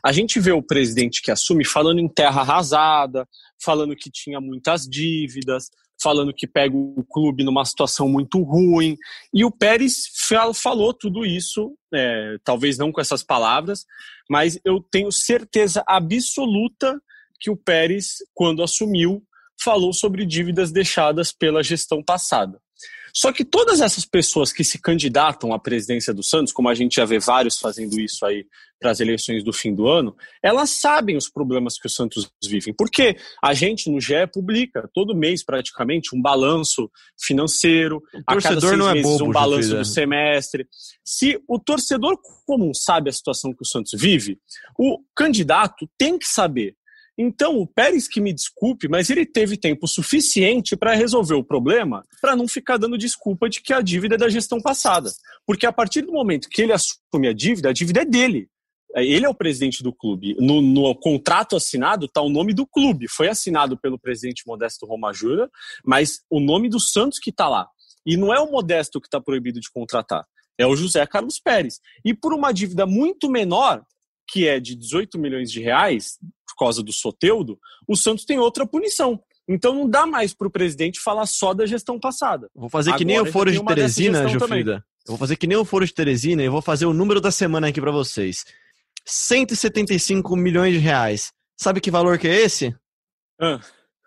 [0.04, 3.26] a gente vê o presidente que assume falando em terra arrasada,
[3.58, 5.70] falando que tinha muitas dívidas,
[6.06, 8.96] falando que pega o clube numa situação muito ruim.
[9.34, 10.04] E o Pérez
[10.54, 13.88] falou tudo isso, é, talvez não com essas palavras,
[14.30, 17.02] mas eu tenho certeza absoluta
[17.40, 19.24] que o Pérez, quando assumiu,
[19.60, 22.62] falou sobre dívidas deixadas pela gestão passada.
[23.16, 26.96] Só que todas essas pessoas que se candidatam à presidência do Santos, como a gente
[26.96, 28.46] já vê vários fazendo isso aí
[28.78, 32.74] para as eleições do fim do ano, elas sabem os problemas que o Santos vive.
[32.74, 38.78] Porque a gente no GE publica todo mês praticamente um balanço financeiro, a cada seis
[38.78, 40.68] não é meses bobo, um balanço do semestre.
[41.04, 44.38] Se o torcedor comum sabe a situação que o Santos vive,
[44.78, 46.76] o candidato tem que saber
[47.18, 52.04] então, o Pérez, que me desculpe, mas ele teve tempo suficiente para resolver o problema,
[52.22, 55.10] para não ficar dando desculpa de que a dívida é da gestão passada.
[55.46, 58.50] Porque a partir do momento que ele assume a dívida, a dívida é dele.
[58.96, 60.36] Ele é o presidente do clube.
[60.40, 63.08] No, no contrato assinado está o nome do clube.
[63.10, 65.50] Foi assinado pelo presidente Modesto Roma Júnior,
[65.86, 67.68] mas o nome do Santos que está lá.
[68.06, 70.26] E não é o Modesto que está proibido de contratar.
[70.58, 71.80] É o José Carlos Pérez.
[72.04, 73.84] E por uma dívida muito menor,
[74.28, 78.66] que é de 18 milhões de reais, por causa do Soteudo, o Santos tem outra
[78.66, 79.22] punição.
[79.48, 82.50] Então não dá mais para o presidente falar só da gestão passada.
[82.56, 84.84] Vou fazer Agora, que nem o Foro de Teresina, Jofrida.
[85.06, 87.30] Eu vou fazer que nem o Foro de Teresina e vou fazer o número da
[87.30, 88.44] semana aqui para vocês.
[89.06, 91.32] 175 milhões de reais.
[91.56, 92.76] Sabe que valor que é esse?
[93.40, 93.60] Ah.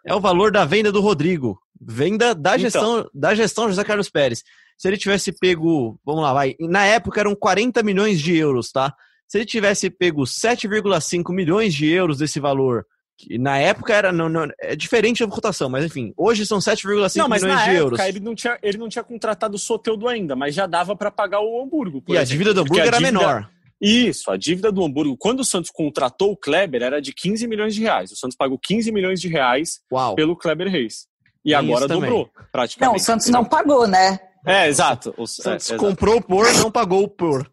[0.05, 1.61] É o valor da venda do Rodrigo.
[1.81, 2.59] Venda da então.
[2.59, 3.11] gestão, então.
[3.15, 4.43] da gestão José Carlos Pérez.
[4.77, 6.57] Se ele tivesse pego, vamos lá, vai.
[6.61, 8.95] Na época eram 40 milhões de euros, tá?
[9.29, 12.87] Se ele tivesse pego 7,5 milhões de euros desse valor,
[13.19, 16.87] que na época era não, não, é diferente da cotação, mas enfim, hoje são 7,5
[16.87, 18.01] milhões de época, euros.
[18.01, 21.41] Ele não, tinha, ele não tinha contratado o Soteudo ainda, mas já dava para pagar
[21.41, 21.99] o Hamburgo.
[21.99, 23.51] e exemplo, a dívida do Hamburgo era dívida, menor.
[23.81, 27.75] Isso, a dívida do Hamburgo, quando o Santos contratou o Kleber, era de 15 milhões
[27.75, 28.11] de reais.
[28.11, 30.15] O Santos pagou 15 milhões de reais Uau.
[30.15, 31.07] pelo Kleber Reis.
[31.45, 32.91] E Tem agora dobrou, praticamente.
[32.91, 34.19] Não, o Santos não pagou, né?
[34.47, 35.15] É, exato.
[35.17, 37.49] O Santos é, comprou por, não pagou por.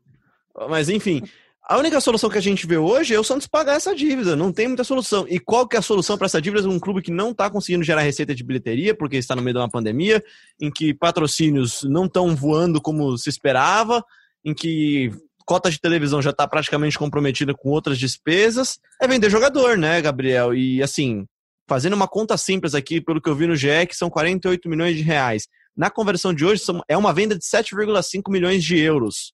[0.70, 1.22] Mas enfim,
[1.68, 4.36] a única solução que a gente vê hoje é o Santos pagar essa dívida.
[4.36, 5.26] Não tem muita solução.
[5.28, 6.70] E qual que é a solução para essa dívida?
[6.70, 9.60] Um clube que não está conseguindo gerar receita de bilheteria, porque está no meio de
[9.60, 10.24] uma pandemia,
[10.62, 14.06] em que patrocínios não estão voando como se esperava,
[14.44, 15.12] em que
[15.44, 18.80] cota de televisão já está praticamente comprometida com outras despesas.
[19.02, 20.54] É vender jogador, né, Gabriel?
[20.54, 21.26] E assim,
[21.68, 24.96] fazendo uma conta simples aqui, pelo que eu vi no GE, que são 48 milhões
[24.96, 25.48] de reais.
[25.76, 29.34] Na conversão de hoje, é uma venda de 7,5 milhões de euros,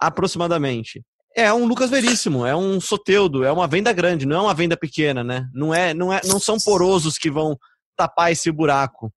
[0.00, 1.02] aproximadamente.
[1.36, 4.74] É um Lucas Veríssimo, é um Soteudo, é uma venda grande, não é uma venda
[4.74, 5.46] pequena, né?
[5.52, 7.58] Não, é, não, é, não são porosos que vão
[7.94, 9.12] tapar esse buraco.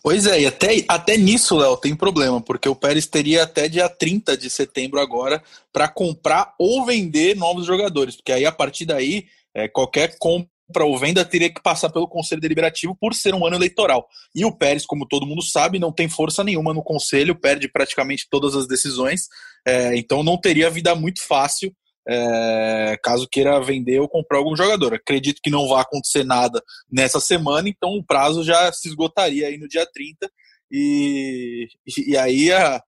[0.00, 3.88] Pois é, e até, até nisso, Léo, tem problema, porque o Pérez teria até dia
[3.88, 9.26] 30 de setembro agora para comprar ou vender novos jogadores, porque aí a partir daí,
[9.52, 13.46] é, qualquer compra para ou venda teria que passar pelo Conselho Deliberativo por ser um
[13.46, 14.08] ano eleitoral.
[14.34, 18.26] E o Pérez, como todo mundo sabe, não tem força nenhuma no Conselho, perde praticamente
[18.30, 19.28] todas as decisões,
[19.66, 21.74] é, então não teria vida muito fácil
[22.06, 24.94] é, caso queira vender ou comprar algum jogador.
[24.94, 29.58] Acredito que não vai acontecer nada nessa semana, então o prazo já se esgotaria aí
[29.58, 30.30] no dia 30,
[30.70, 31.66] e,
[32.06, 32.82] e aí a,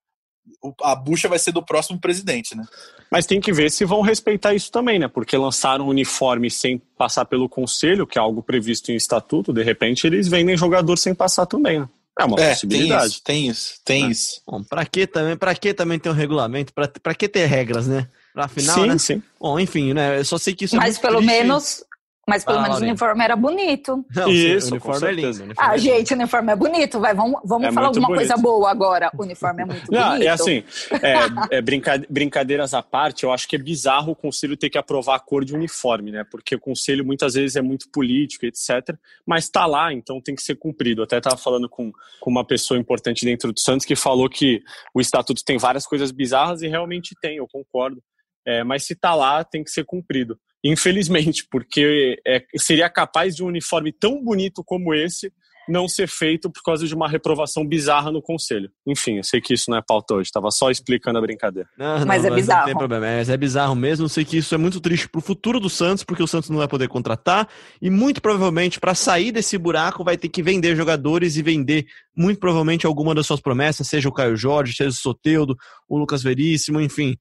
[0.82, 2.64] a bucha vai ser do próximo presidente, né?
[3.10, 5.08] Mas tem que ver se vão respeitar isso também, né?
[5.08, 9.62] Porque lançaram um uniforme sem passar pelo conselho, que é algo previsto em estatuto, de
[9.62, 11.88] repente eles vendem jogador sem passar também, né?
[12.18, 13.00] É uma é, possibilidade.
[13.00, 13.80] Tem isso, tem isso.
[13.84, 14.10] Tem é.
[14.10, 14.40] isso.
[14.46, 16.72] Bom, pra que também, pra que também ter um regulamento?
[16.72, 18.08] Pra, pra que ter regras, né?
[18.32, 18.98] Pra final, sim, né?
[18.98, 20.18] Sim, Bom, enfim, né?
[20.18, 21.32] Eu só sei que isso Mas é pelo triste.
[21.32, 21.84] menos
[22.26, 24.04] mas pelo ah, menos o uniforme era bonito.
[24.12, 25.44] Não, Isso, o uniforme é lindo.
[25.44, 26.98] Uniforme ah, é gente, o uniforme é bonito.
[26.98, 28.18] Vai, vamos vamos é falar alguma bonito.
[28.18, 29.10] coisa boa agora.
[29.16, 30.26] O uniforme é muito Não, bonito.
[30.26, 30.64] É assim,
[31.02, 31.62] é, é
[32.10, 35.44] brincadeiras à parte, eu acho que é bizarro o conselho ter que aprovar a cor
[35.44, 36.24] de uniforme, né?
[36.28, 38.96] Porque o conselho muitas vezes é muito político, etc.
[39.24, 41.02] Mas está lá, então tem que ser cumprido.
[41.02, 44.60] Eu até estava falando com, com uma pessoa importante dentro do Santos que falou que
[44.92, 48.02] o estatuto tem várias coisas bizarras e realmente tem, eu concordo.
[48.46, 50.38] É, mas se está lá, tem que ser cumprido.
[50.64, 55.32] Infelizmente, porque é, seria capaz de um uniforme tão bonito como esse
[55.68, 58.70] não ser feito por causa de uma reprovação bizarra no conselho.
[58.86, 61.68] Enfim, eu sei que isso não é pauta hoje, estava só explicando a brincadeira.
[61.76, 62.60] Não, não, mas é bizarro.
[62.60, 64.04] Não tem problema, mas é bizarro mesmo.
[64.04, 66.50] Eu sei que isso é muito triste para o futuro do Santos, porque o Santos
[66.50, 67.48] não vai poder contratar
[67.82, 72.38] e muito provavelmente para sair desse buraco vai ter que vender jogadores e vender muito
[72.38, 75.56] provavelmente alguma das suas promessas, seja o Caio Jorge, seja o Soteudo,
[75.88, 77.16] o Lucas Veríssimo, enfim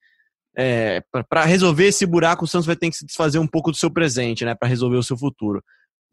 [0.57, 3.77] é, para resolver esse buraco, o Santos vai ter que se desfazer um pouco do
[3.77, 5.63] seu presente, né, para resolver o seu futuro.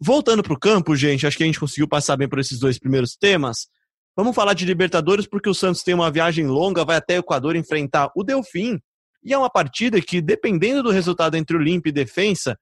[0.00, 2.78] Voltando para o campo, gente, acho que a gente conseguiu passar bem por esses dois
[2.78, 3.68] primeiros temas.
[4.16, 7.54] Vamos falar de Libertadores porque o Santos tem uma viagem longa, vai até o Equador
[7.56, 8.80] enfrentar o Delfim.
[9.24, 12.58] E é uma partida que, dependendo do resultado entre Olímpia e Defensa,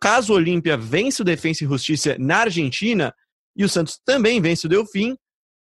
[0.00, 3.12] caso o Olímpia vence o Defensa e Justiça na Argentina
[3.56, 5.16] e o Santos também vence o Delfim,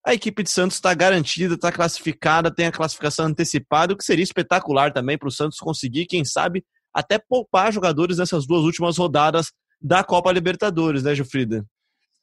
[0.07, 4.23] a equipe de Santos está garantida, está classificada, tem a classificação antecipada, o que seria
[4.23, 9.51] espetacular também para o Santos conseguir, quem sabe, até poupar jogadores nessas duas últimas rodadas
[9.81, 11.65] da Copa Libertadores, né, Gilfrida?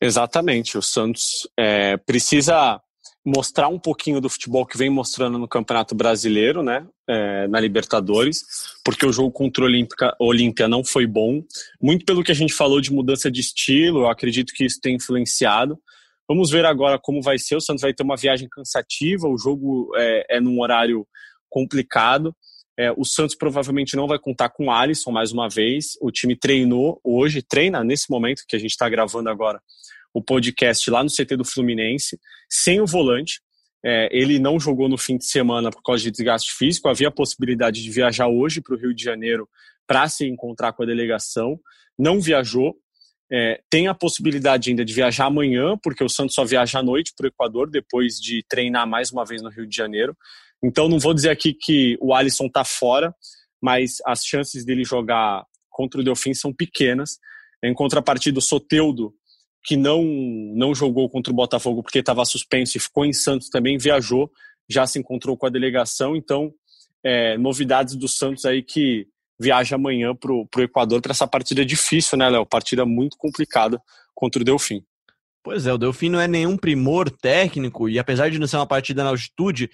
[0.00, 0.78] Exatamente.
[0.78, 2.80] O Santos é, precisa
[3.22, 8.42] mostrar um pouquinho do futebol que vem mostrando no Campeonato Brasileiro, né, é, na Libertadores,
[8.82, 11.42] porque o jogo contra o Olímpia não foi bom,
[11.80, 14.96] muito pelo que a gente falou de mudança de estilo, eu acredito que isso tem
[14.96, 15.78] influenciado.
[16.28, 19.92] Vamos ver agora como vai ser, o Santos vai ter uma viagem cansativa, o jogo
[19.96, 21.06] é, é num horário
[21.50, 22.34] complicado,
[22.78, 26.34] é, o Santos provavelmente não vai contar com o Alisson mais uma vez, o time
[26.34, 29.60] treinou hoje, treina nesse momento que a gente está gravando agora,
[30.14, 33.40] o podcast lá no CT do Fluminense, sem o volante.
[33.84, 36.88] É, ele não jogou no fim de semana por causa de desgaste físico.
[36.88, 39.46] Havia a possibilidade de viajar hoje para o Rio de Janeiro
[39.86, 41.60] para se encontrar com a delegação.
[41.98, 42.76] Não viajou.
[43.36, 47.12] É, tem a possibilidade ainda de viajar amanhã, porque o Santos só viaja à noite
[47.16, 50.16] para o Equador, depois de treinar mais uma vez no Rio de Janeiro.
[50.62, 53.12] Então, não vou dizer aqui que o Alisson está fora,
[53.60, 57.18] mas as chances dele jogar contra o Delfim são pequenas.
[57.60, 59.12] Em contrapartida, o Soteudo
[59.64, 60.04] que não,
[60.54, 64.30] não jogou contra o Botafogo porque estava suspenso e ficou em Santos também, viajou,
[64.68, 66.14] já se encontrou com a delegação.
[66.14, 66.52] Então,
[67.02, 69.08] é, novidades do Santos aí que
[69.40, 72.46] viaja amanhã para o Equador para essa partida difícil, né, Léo?
[72.46, 73.80] Partida muito complicada
[74.14, 74.82] contra o Delfim.
[75.42, 78.66] Pois é, o Delfim não é nenhum primor técnico e apesar de não ser uma
[78.66, 79.70] partida na altitude,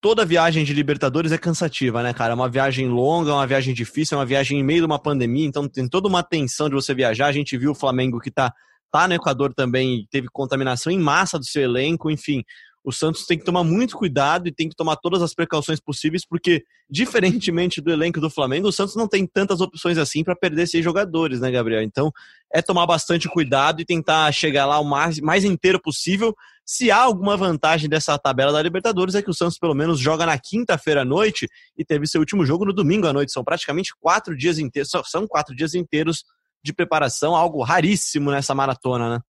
[0.00, 2.32] toda viagem de Libertadores é cansativa, né, cara?
[2.32, 4.98] É uma viagem longa, é uma viagem difícil, é uma viagem em meio de uma
[4.98, 7.26] pandemia, então tem toda uma tensão de você viajar.
[7.26, 8.52] A gente viu o Flamengo que está
[8.90, 12.42] tá no Equador também, teve contaminação em massa do seu elenco, enfim.
[12.84, 16.26] O Santos tem que tomar muito cuidado e tem que tomar todas as precauções possíveis,
[16.26, 20.66] porque, diferentemente do elenco do Flamengo, o Santos não tem tantas opções assim para perder
[20.66, 21.82] seis jogadores, né, Gabriel?
[21.82, 22.10] Então,
[22.52, 26.34] é tomar bastante cuidado e tentar chegar lá o mais, mais inteiro possível.
[26.64, 30.26] Se há alguma vantagem dessa tabela da Libertadores, é que o Santos, pelo menos, joga
[30.26, 33.32] na quinta-feira à noite e teve seu último jogo no domingo à noite.
[33.32, 36.24] São praticamente quatro dias inteiros, são quatro dias inteiros
[36.64, 39.20] de preparação, algo raríssimo nessa maratona, né?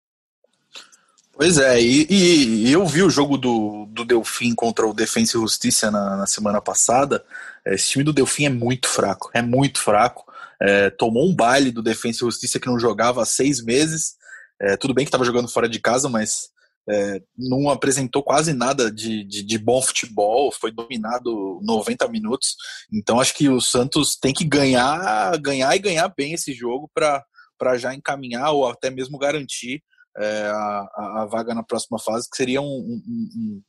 [1.35, 5.41] Pois é, e, e, eu vi o jogo do, do Delfim contra o Defensa e
[5.41, 7.25] Justiça na, na semana passada.
[7.65, 10.31] Esse time do Delfim é muito fraco, é muito fraco.
[10.61, 14.13] É, tomou um baile do Defensa e Justiça que não jogava há seis meses.
[14.61, 16.49] É, tudo bem que estava jogando fora de casa, mas
[16.87, 22.55] é, não apresentou quase nada de, de, de, bom futebol, foi dominado 90 minutos.
[22.93, 27.77] Então acho que o Santos tem que ganhar, ganhar e ganhar bem esse jogo para
[27.77, 29.81] já encaminhar ou até mesmo garantir
[30.17, 33.01] é, a, a, vaga na próxima fase, que seria um, um,
[33.35, 33.61] um,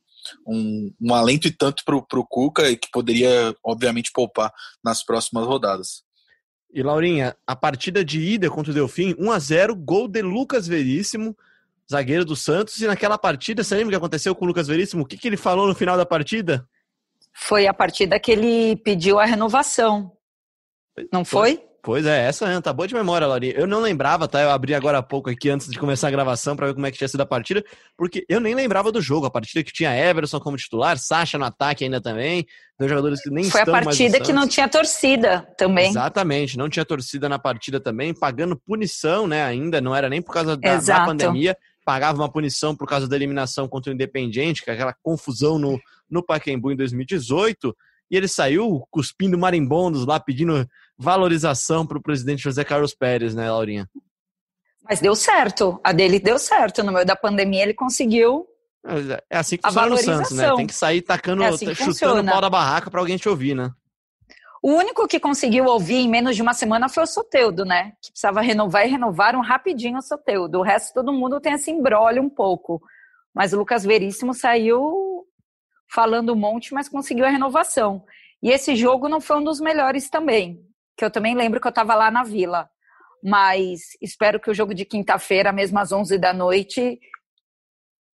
[0.47, 4.51] um, um alento e tanto para o Cuca e que poderia, obviamente, poupar
[4.83, 6.03] nas próximas rodadas.
[6.73, 10.67] E Laurinha, a partida de ida contra o Delfim, 1 a 0 gol de Lucas
[10.67, 11.35] Veríssimo
[11.89, 12.81] zagueiro do Santos.
[12.81, 15.03] E naquela partida, você lembra o que aconteceu com o Lucas Veríssimo?
[15.03, 16.67] O que, que ele falou no final da partida?
[17.33, 20.11] Foi a partida que ele pediu a renovação.
[21.11, 21.63] Não foi?
[21.85, 23.53] Pois é, essa é, tá boa de memória, Laurinha.
[23.53, 24.41] Eu não lembrava, tá?
[24.41, 26.89] Eu abri agora há pouco aqui antes de começar a gravação para ver como é
[26.89, 27.63] que tinha sido a partida,
[27.95, 29.27] porque eu nem lembrava do jogo.
[29.27, 32.43] A partida que tinha Everson como titular, Sacha no ataque ainda também,
[32.79, 35.91] dois jogadores que nem Foi estão a partida que não tinha torcida também.
[35.91, 39.43] Exatamente, não tinha torcida na partida também, pagando punição, né?
[39.43, 43.15] Ainda não era nem por causa da, da pandemia, pagava uma punição por causa da
[43.15, 47.77] eliminação contra o Independiente, que é aquela confusão no, no Pacaembu em 2018,
[48.09, 53.49] e ele saiu cuspindo marimbondos lá, pedindo valorização para o presidente José Carlos Pérez, né,
[53.49, 53.89] Laurinha?
[54.87, 56.83] Mas deu certo, a dele deu certo.
[56.83, 58.45] No meio da pandemia ele conseguiu.
[59.29, 60.55] É assim que funciona no Santos, né?
[60.55, 63.55] Tem que sair tacando, é assim chutando o pau da barraca para alguém te ouvir,
[63.55, 63.71] né?
[64.61, 67.93] O único que conseguiu ouvir em menos de uma semana foi o Soteudo, né?
[68.01, 70.59] Que precisava renovar e renovaram rapidinho o Soteudo.
[70.59, 72.81] O resto todo mundo tem esse embrólio um pouco.
[73.33, 75.27] Mas o Lucas Veríssimo saiu
[75.93, 78.03] falando um monte, mas conseguiu a renovação.
[78.41, 80.64] E esse jogo não foi um dos melhores também,
[80.97, 82.69] que eu também lembro que eu estava lá na Vila.
[83.23, 86.99] Mas espero que o jogo de quinta-feira, mesmo às 11 da noite,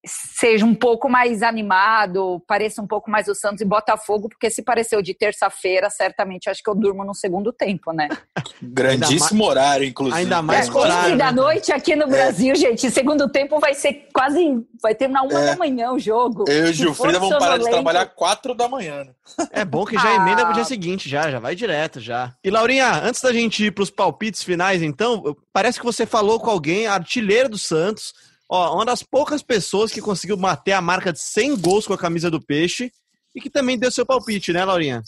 [0.05, 4.63] seja um pouco mais animado, pareça um pouco mais o Santos e Botafogo, porque se
[4.63, 8.09] pareceu de terça-feira, certamente acho que eu durmo no segundo tempo, né?
[8.61, 10.19] Grandíssimo horário, inclusive.
[10.19, 11.17] Ainda mais é, horário.
[11.17, 11.31] da né?
[11.31, 12.07] noite aqui no é.
[12.07, 12.55] Brasil, é.
[12.55, 15.45] gente, segundo tempo vai ser quase, vai terminar uma é.
[15.47, 16.45] da manhã o jogo.
[16.47, 19.03] Eu e o Gilfrida vamos parar de trabalhar quatro da manhã.
[19.03, 19.11] Né?
[19.51, 20.15] É bom que já ah.
[20.15, 22.33] emenda pro dia seguinte, já, já vai direto, já.
[22.43, 26.49] E Laurinha, antes da gente ir pros palpites finais, então, parece que você falou com
[26.49, 28.13] alguém, artilheiro do Santos,
[28.53, 31.97] Ó, uma das poucas pessoas que conseguiu bater a marca de 100 gols com a
[31.97, 32.91] camisa do Peixe
[33.33, 35.01] e que também deu seu palpite, né, Laurinha?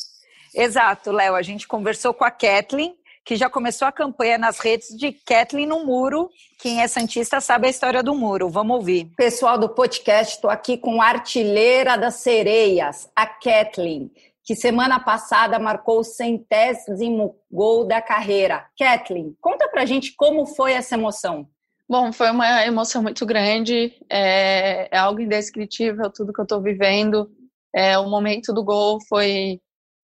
[0.56, 1.36] Exato, Léo.
[1.36, 5.68] A gente conversou com a Kathleen, que já começou a campanha nas redes de Kathleen
[5.68, 6.30] no Muro.
[6.58, 8.48] Quem é Santista sabe a história do Muro.
[8.48, 9.12] Vamos ouvir.
[9.18, 14.10] Pessoal do podcast, estou aqui com a artilheira das sereias, a Kathleen,
[14.46, 18.68] que semana passada marcou o centésimo gol da carreira.
[18.80, 21.46] Kathleen, conta pra gente como foi essa emoção.
[21.94, 27.30] Bom, foi uma emoção muito grande, é, é algo indescritível tudo que eu estou vivendo.
[27.72, 29.62] É, o momento do gol foi,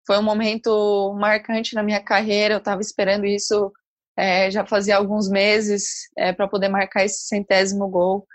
[0.04, 3.72] foi um momento marcante na minha carreira, eu estava esperando isso
[4.18, 8.26] é, já fazia alguns meses é, para poder marcar esse centésimo gol.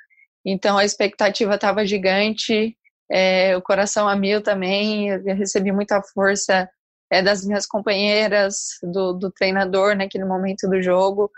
[0.45, 2.77] Então a expectativa estava gigante,
[3.11, 6.69] é, o coração a mil também, eu recebi muita força
[7.11, 11.29] é, das minhas companheiras, do, do treinador naquele momento do jogo.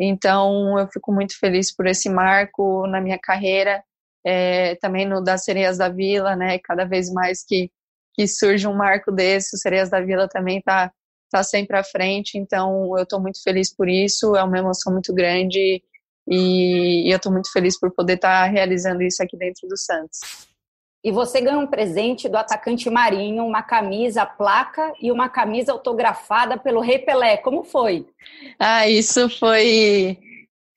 [0.00, 3.82] Então, eu fico muito feliz por esse marco na minha carreira,
[4.24, 6.58] é, também no das Sereias da Vila, né?
[6.58, 7.70] Cada vez mais que,
[8.14, 10.92] que surge um marco desse, o Sereias da Vila também está
[11.30, 12.38] tá sempre à frente.
[12.38, 15.82] Então, eu estou muito feliz por isso, é uma emoção muito grande
[16.28, 19.76] e, e eu estou muito feliz por poder estar tá realizando isso aqui dentro do
[19.76, 20.20] Santos.
[21.04, 26.56] E você ganhou um presente do atacante Marinho, uma camisa, placa e uma camisa autografada
[26.56, 27.36] pelo Rei Pelé.
[27.36, 28.06] Como foi?
[28.56, 30.16] Ah, isso foi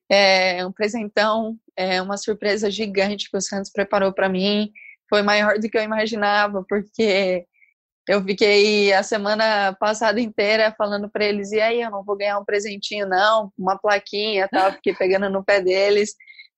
[0.09, 4.71] é, um presentão, é, uma surpresa gigante que o Santos preparou para mim.
[5.07, 7.45] Foi maior do que eu imaginava, porque
[8.07, 12.39] eu fiquei a semana passada inteira falando para eles: e aí, eu não vou ganhar
[12.39, 14.71] um presentinho, não, uma plaquinha, tal.
[14.73, 16.15] Fiquei pegando no pé deles.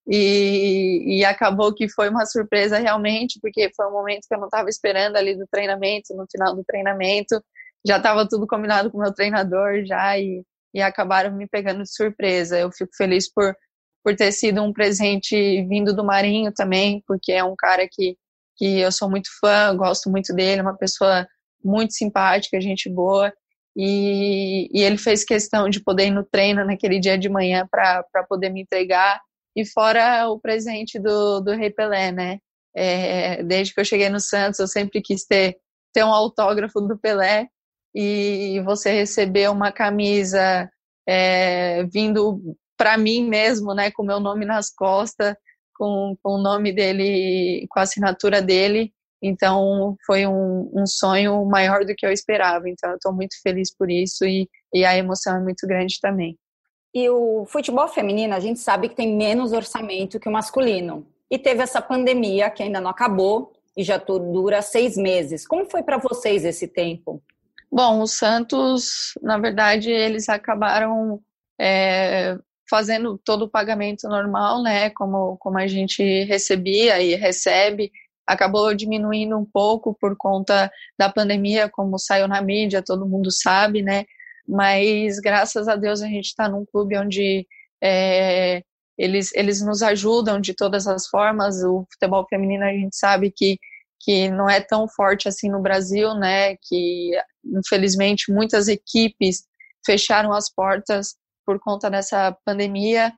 [0.10, 4.48] E, e, acabou que foi uma surpresa realmente, porque foi um momento que eu não
[4.48, 7.44] estava esperando ali do treinamento, no final do treinamento,
[7.86, 10.44] já estava tudo combinado com o meu treinador já e,
[10.74, 12.58] e acabaram me pegando de surpresa.
[12.58, 13.54] Eu fico feliz por,
[14.02, 15.36] por ter sido um presente
[15.68, 18.18] vindo do Marinho também, porque é um cara que,
[18.56, 21.28] que eu sou muito fã, gosto muito dele, uma pessoa
[21.64, 23.34] muito simpática, gente boa.
[23.76, 28.24] E, e ele fez questão de poder ir no treino naquele dia de manhã para
[28.28, 29.20] poder me entregar
[29.58, 32.38] e fora o presente do, do Rei Pelé, né?
[32.76, 35.58] É, desde que eu cheguei no Santos, eu sempre quis ter,
[35.92, 37.48] ter um autógrafo do Pelé
[37.96, 40.70] e você receber uma camisa
[41.10, 42.40] é, vindo
[42.78, 45.34] para mim mesmo, né, com meu nome nas costas,
[45.76, 48.94] com, com o nome dele, com a assinatura dele.
[49.24, 52.70] Então, foi um, um sonho maior do que eu esperava.
[52.70, 56.38] Então, eu estou muito feliz por isso e, e a emoção é muito grande também.
[56.98, 61.06] E o futebol feminino, a gente sabe que tem menos orçamento que o masculino.
[61.30, 65.46] E teve essa pandemia que ainda não acabou e já dura seis meses.
[65.46, 67.22] Como foi para vocês esse tempo?
[67.72, 71.22] Bom, o Santos, na verdade, eles acabaram
[71.62, 72.36] é,
[72.68, 74.90] fazendo todo o pagamento normal, né?
[74.90, 77.92] Como, como a gente recebia e recebe.
[78.26, 83.84] Acabou diminuindo um pouco por conta da pandemia, como saiu na mídia, todo mundo sabe,
[83.84, 84.04] né?
[84.48, 87.46] Mas graças a Deus a gente está num clube onde
[87.84, 88.62] é,
[88.98, 91.64] eles, eles nos ajudam de todas as formas.
[91.64, 93.60] O futebol feminino a gente sabe que,
[94.00, 96.56] que não é tão forte assim no Brasil, né?
[96.62, 97.12] Que
[97.46, 99.44] infelizmente muitas equipes
[99.86, 103.14] fecharam as portas por conta dessa pandemia,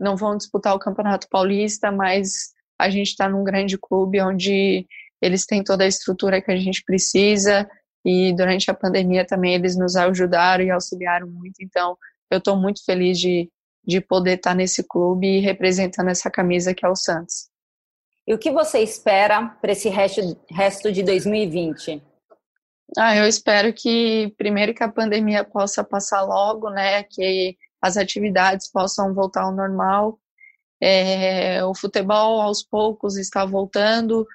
[0.00, 4.86] não vão disputar o Campeonato Paulista, mas a gente está num grande clube onde
[5.20, 7.68] eles têm toda a estrutura que a gente precisa
[8.04, 11.56] e durante a pandemia também eles nos ajudaram e auxiliaram muito.
[11.60, 11.96] Então,
[12.30, 13.50] eu estou muito feliz de,
[13.84, 17.48] de poder estar nesse clube e representando essa camisa que é o Santos.
[18.26, 22.02] E o que você espera para esse resto, resto de 2020?
[22.96, 27.02] Ah, eu espero que primeiro que a pandemia possa passar logo, né?
[27.04, 30.18] Que as atividades possam voltar ao normal.
[30.80, 34.26] É, o futebol aos poucos está voltando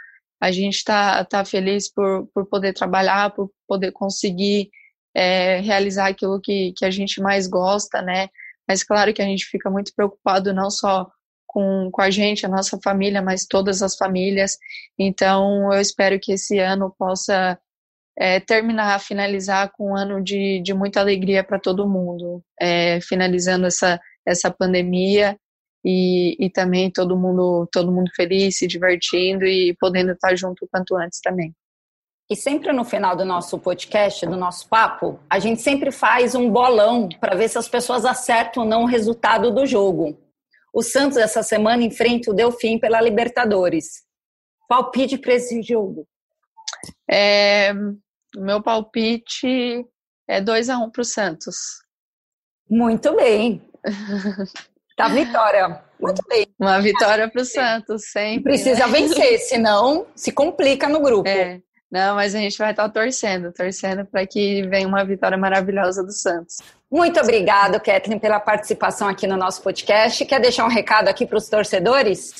[0.42, 4.70] a gente está tá feliz por, por poder trabalhar, por poder conseguir
[5.14, 8.30] é, realizar aquilo que, que a gente mais gosta, né?
[8.68, 11.10] Mas claro que a gente fica muito preocupado não só
[11.48, 14.58] com, com a gente, a nossa família, mas todas as famílias.
[14.98, 17.60] Então, eu espero que esse ano possa
[18.18, 23.66] é, terminar, finalizar com um ano de, de muita alegria para todo mundo, é, finalizando
[23.66, 25.38] essa, essa pandemia
[25.84, 30.68] e, e também todo mundo, todo mundo feliz, se divertindo e podendo estar junto o
[30.68, 31.54] quanto antes também.
[32.30, 36.52] E sempre no final do nosso podcast, do nosso papo, a gente sempre faz um
[36.52, 40.16] bolão para ver se as pessoas acertam ou não o resultado do jogo.
[40.72, 44.04] O Santos essa semana enfrenta o Delfim pela Libertadores.
[44.68, 46.08] Palpite para esse jogo?
[47.10, 47.74] É,
[48.36, 49.84] meu palpite
[50.28, 51.56] é 2 a 1 um para o Santos.
[52.70, 53.68] Muito bem.
[55.00, 55.82] Tá, vitória.
[55.98, 56.46] Muito bem.
[56.60, 58.44] Uma vitória para o Santos, sempre.
[58.44, 59.00] Precisa né?
[59.00, 61.30] vencer, senão se complica no grupo.
[61.30, 61.62] É.
[61.90, 66.12] Não, mas a gente vai estar torcendo, torcendo para que venha uma vitória maravilhosa do
[66.12, 66.58] Santos.
[66.92, 70.26] Muito obrigada, Kathleen, pela participação aqui no nosso podcast.
[70.26, 72.34] Quer deixar um recado aqui para os torcedores?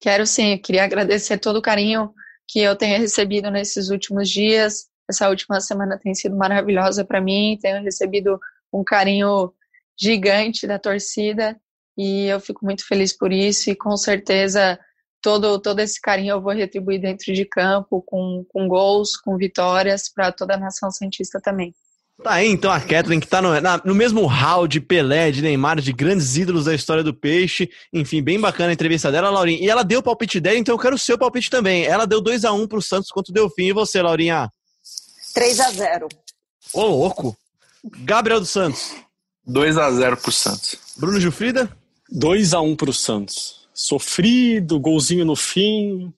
[0.00, 2.14] Quero sim, queria agradecer todo o carinho
[2.46, 4.86] que eu tenho recebido nesses últimos dias.
[5.10, 8.38] Essa última semana tem sido maravilhosa para mim, tenho recebido
[8.72, 9.52] um carinho
[10.00, 11.56] gigante da torcida
[11.98, 14.78] e eu fico muito feliz por isso e com certeza
[15.20, 20.08] todo, todo esse carinho eu vou retribuir dentro de campo com, com gols, com vitórias
[20.08, 21.74] para toda a nação santista também.
[22.22, 25.42] Tá aí então a Kathleen, que tá no, na, no mesmo hall de Pelé, de
[25.42, 27.70] Neymar, de grandes ídolos da história do peixe.
[27.92, 29.64] Enfim, bem bacana a entrevista dela, Laurinha.
[29.64, 31.84] E ela deu o palpite dela, então eu quero o seu palpite também.
[31.84, 33.66] Ela deu 2 a 1 pro Santos contra o Delfim.
[33.66, 34.50] E você, Laurinha?
[35.32, 36.08] 3 a 0
[36.72, 37.36] Ô, louco.
[38.00, 38.96] Gabriel dos Santos.
[39.46, 40.76] 2 a 0 pro Santos.
[40.96, 41.70] Bruno Gilfrida?
[42.10, 43.68] 2 a 1 pro Santos.
[43.74, 46.12] Sofrido, golzinho no fim.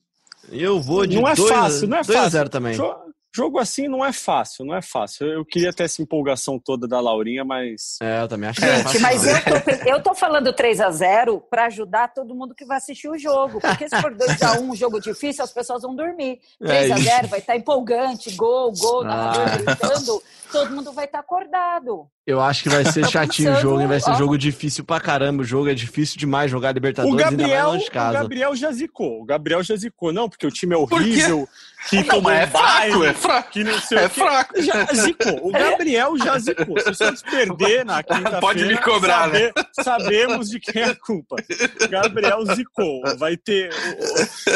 [0.50, 2.30] Eu vou de Não é 2 fácil, não é 2 a fácil.
[2.30, 2.74] 0 também.
[2.74, 5.24] Jo- Jogo assim não é fácil, não é fácil.
[5.24, 7.96] Eu queria ter essa empolgação toda da Laurinha, mas.
[8.02, 9.30] É, eu também acho que é Gente, fácil, mas não.
[9.32, 13.08] eu tô, eu tô falando 3 a 0 para ajudar todo mundo que vai assistir
[13.08, 13.60] o jogo.
[13.60, 16.40] Porque se for 2 a 1 um jogo difícil, as pessoas vão dormir.
[16.58, 19.56] 3 a É 0 vai estar empolgante, gol, gol, narrador Ah.
[19.74, 22.08] gritando, todo mundo vai estar acordado.
[22.30, 23.86] Eu acho que vai ser chatinho o jogo, hein?
[23.86, 25.42] Vai ser jogo difícil pra caramba.
[25.42, 28.12] O jogo é difícil demais jogar Libertadores, O ainda mais Gabriel, longe de o casa.
[28.18, 29.20] Gabriel já zicou.
[29.22, 30.12] O Gabriel já zicou.
[30.12, 31.48] Não, porque o time é horrível,
[31.88, 33.50] que Não, é fraco, é fraco.
[33.50, 34.62] que não sei É o fraco.
[34.62, 35.48] Já zicou.
[35.48, 36.78] O Gabriel já zicou.
[36.80, 39.50] Se o Santos perder na quinta-feira, Pode me cobrar, né?
[39.82, 41.36] sabemos de quem é a culpa.
[41.84, 43.00] O Gabriel zicou.
[43.18, 43.70] Vai ter...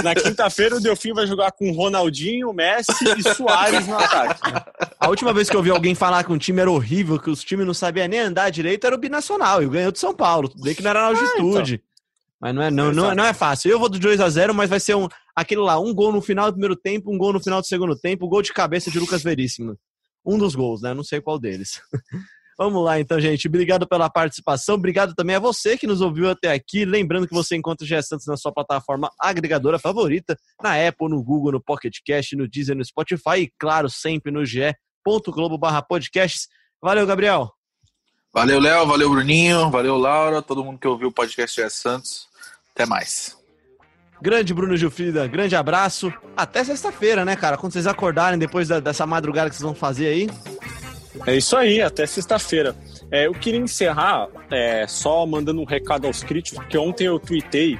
[0.02, 4.52] Na quinta-feira, o Delfim vai jogar com Ronaldinho, Messi e Soares no ataque.
[5.00, 7.42] A última vez que eu vi alguém falar que um time era horrível, que os
[7.42, 9.62] times não sabiam nem andar direito, era o Binacional.
[9.62, 10.48] E ganhou de São Paulo.
[10.48, 11.82] Tudo bem que não era na altitude.
[12.40, 13.70] Mas não é, não, não, não é fácil.
[13.70, 16.20] Eu vou do 2 a 0 mas vai ser um, aquele lá, um gol no
[16.20, 18.90] final do primeiro tempo, um gol no final do segundo tempo, um gol de cabeça
[18.90, 19.78] de Lucas Veríssimo.
[20.26, 20.92] Um dos gols, né?
[20.92, 21.80] Não sei qual deles.
[22.56, 23.48] Vamos lá, então, gente.
[23.48, 24.76] Obrigado pela participação.
[24.76, 26.84] Obrigado também a você que nos ouviu até aqui.
[26.84, 31.22] Lembrando que você encontra o GE Santos na sua plataforma agregadora favorita, na Apple, no
[31.22, 36.46] Google, no Pocket Cast, no Deezer, no Spotify e, claro, sempre no ge.globo barra podcasts.
[36.84, 37.50] Valeu, Gabriel.
[38.30, 38.86] Valeu, Léo.
[38.86, 39.70] Valeu, Bruninho.
[39.70, 40.42] Valeu, Laura.
[40.42, 42.28] Todo mundo que ouviu o podcast é Santos.
[42.74, 43.38] Até mais.
[44.20, 46.12] Grande Bruno Gilfrida, grande abraço.
[46.36, 47.56] Até sexta-feira, né, cara?
[47.56, 50.30] Quando vocês acordarem depois da- dessa madrugada que vocês vão fazer aí.
[51.26, 52.76] É isso aí, até sexta-feira.
[53.10, 57.78] É, eu queria encerrar é, só mandando um recado aos críticos, porque ontem eu tuitei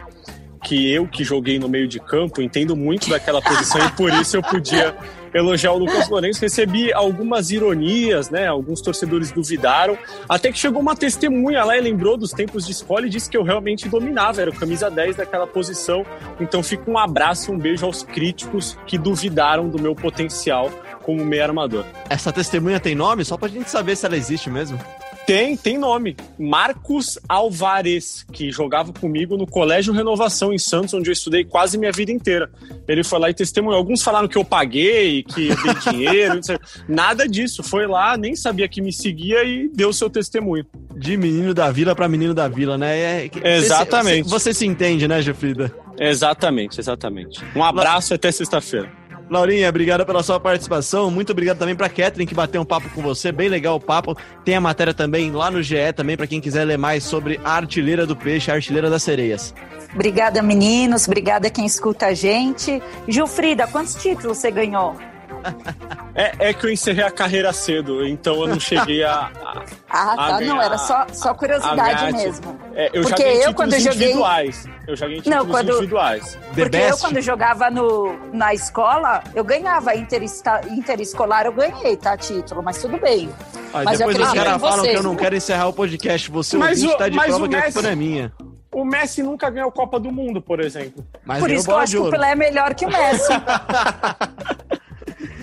[0.65, 4.39] que eu que joguei no meio de campo entendo muito daquela posição e por isso
[4.39, 4.97] eu podia
[5.35, 6.41] elogiar o Lucas Lourenço.
[6.41, 8.47] Recebi algumas ironias, né?
[8.47, 9.99] Alguns torcedores duvidaram.
[10.29, 13.37] Até que chegou uma testemunha lá e lembrou dos tempos de escola e disse que
[13.37, 16.07] eu realmente dominava, era o camisa 10 daquela posição.
[16.41, 20.71] Então fica um abraço, um beijo aos críticos que duvidaram do meu potencial
[21.03, 21.85] como meio armador.
[22.09, 23.25] Essa testemunha tem nome?
[23.25, 24.79] Só pra gente saber se ela existe mesmo.
[25.27, 26.17] Tem, tem nome.
[26.39, 31.91] Marcos Alvarez, que jogava comigo no Colégio Renovação em Santos, onde eu estudei quase minha
[31.93, 32.51] vida inteira.
[32.87, 33.79] Ele foi lá e testemunhou.
[33.79, 36.41] Alguns falaram que eu paguei, que eu dei dinheiro,
[36.87, 37.63] nada disso.
[37.63, 40.67] Foi lá, nem sabia que me seguia e deu seu testemunho.
[40.97, 43.25] De menino da vila pra menino da vila, né?
[43.25, 44.25] É- Exatamente.
[44.25, 45.75] Você, você- você se entende, né, Gilfrida?
[45.99, 47.43] Exatamente, exatamente.
[47.57, 48.93] Um abraço e até sexta-feira.
[49.31, 51.11] Laurinha, obrigado pela sua participação.
[51.11, 53.33] Muito obrigado também pra Catherine que bateu um papo com você.
[53.33, 54.17] Bem legal o papo.
[54.45, 57.53] Tem a matéria também lá no GE também pra quem quiser ler mais sobre a
[57.53, 59.55] artilheira do peixe, a artilheira das sereias.
[59.95, 61.07] Obrigada, meninos.
[61.07, 62.83] Obrigada quem escuta a gente.
[63.09, 64.97] Gilfrida, quantos títulos você ganhou?
[66.17, 69.13] É, é que eu encerrei a carreira cedo, então eu não cheguei a.
[69.45, 70.39] a- Ah, a tá.
[70.39, 72.57] ganhar- Não, era só, só a curiosidade mesmo.
[72.73, 74.69] É, eu Porque já ganhei eu, títulos quando eu joguei- individuais.
[74.87, 76.25] Eu já ganhei Não, títulos quando- individuais.
[76.35, 77.01] The Porque eu, best.
[77.01, 82.17] quando jogava no, na escola, eu ganhava interesta- interescolar, eu ganhei, tá?
[82.17, 83.29] Título, mas tudo bem.
[83.73, 84.91] Aí Mas eu depois os caras falam você.
[84.93, 86.31] que eu não quero encerrar o podcast.
[86.31, 88.33] Você Mas o- tá de mas prova o que a Messi- culpa não é minha.
[88.73, 91.05] O Messi nunca ganhou Copa do Mundo, por exemplo.
[91.25, 92.11] Mas Por isso que eu acho que o.
[92.11, 93.33] Pelé é melhor que o Messi.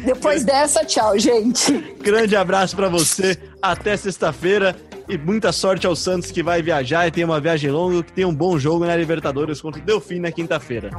[0.04, 1.96] Depois dessa, tchau, gente.
[2.02, 3.38] Grande abraço pra você.
[3.62, 4.76] Até sexta-feira.
[5.08, 8.04] E muita sorte ao Santos que vai viajar e tem uma viagem longa.
[8.04, 10.90] Que tem um bom jogo na Libertadores contra o Delfim na quinta-feira.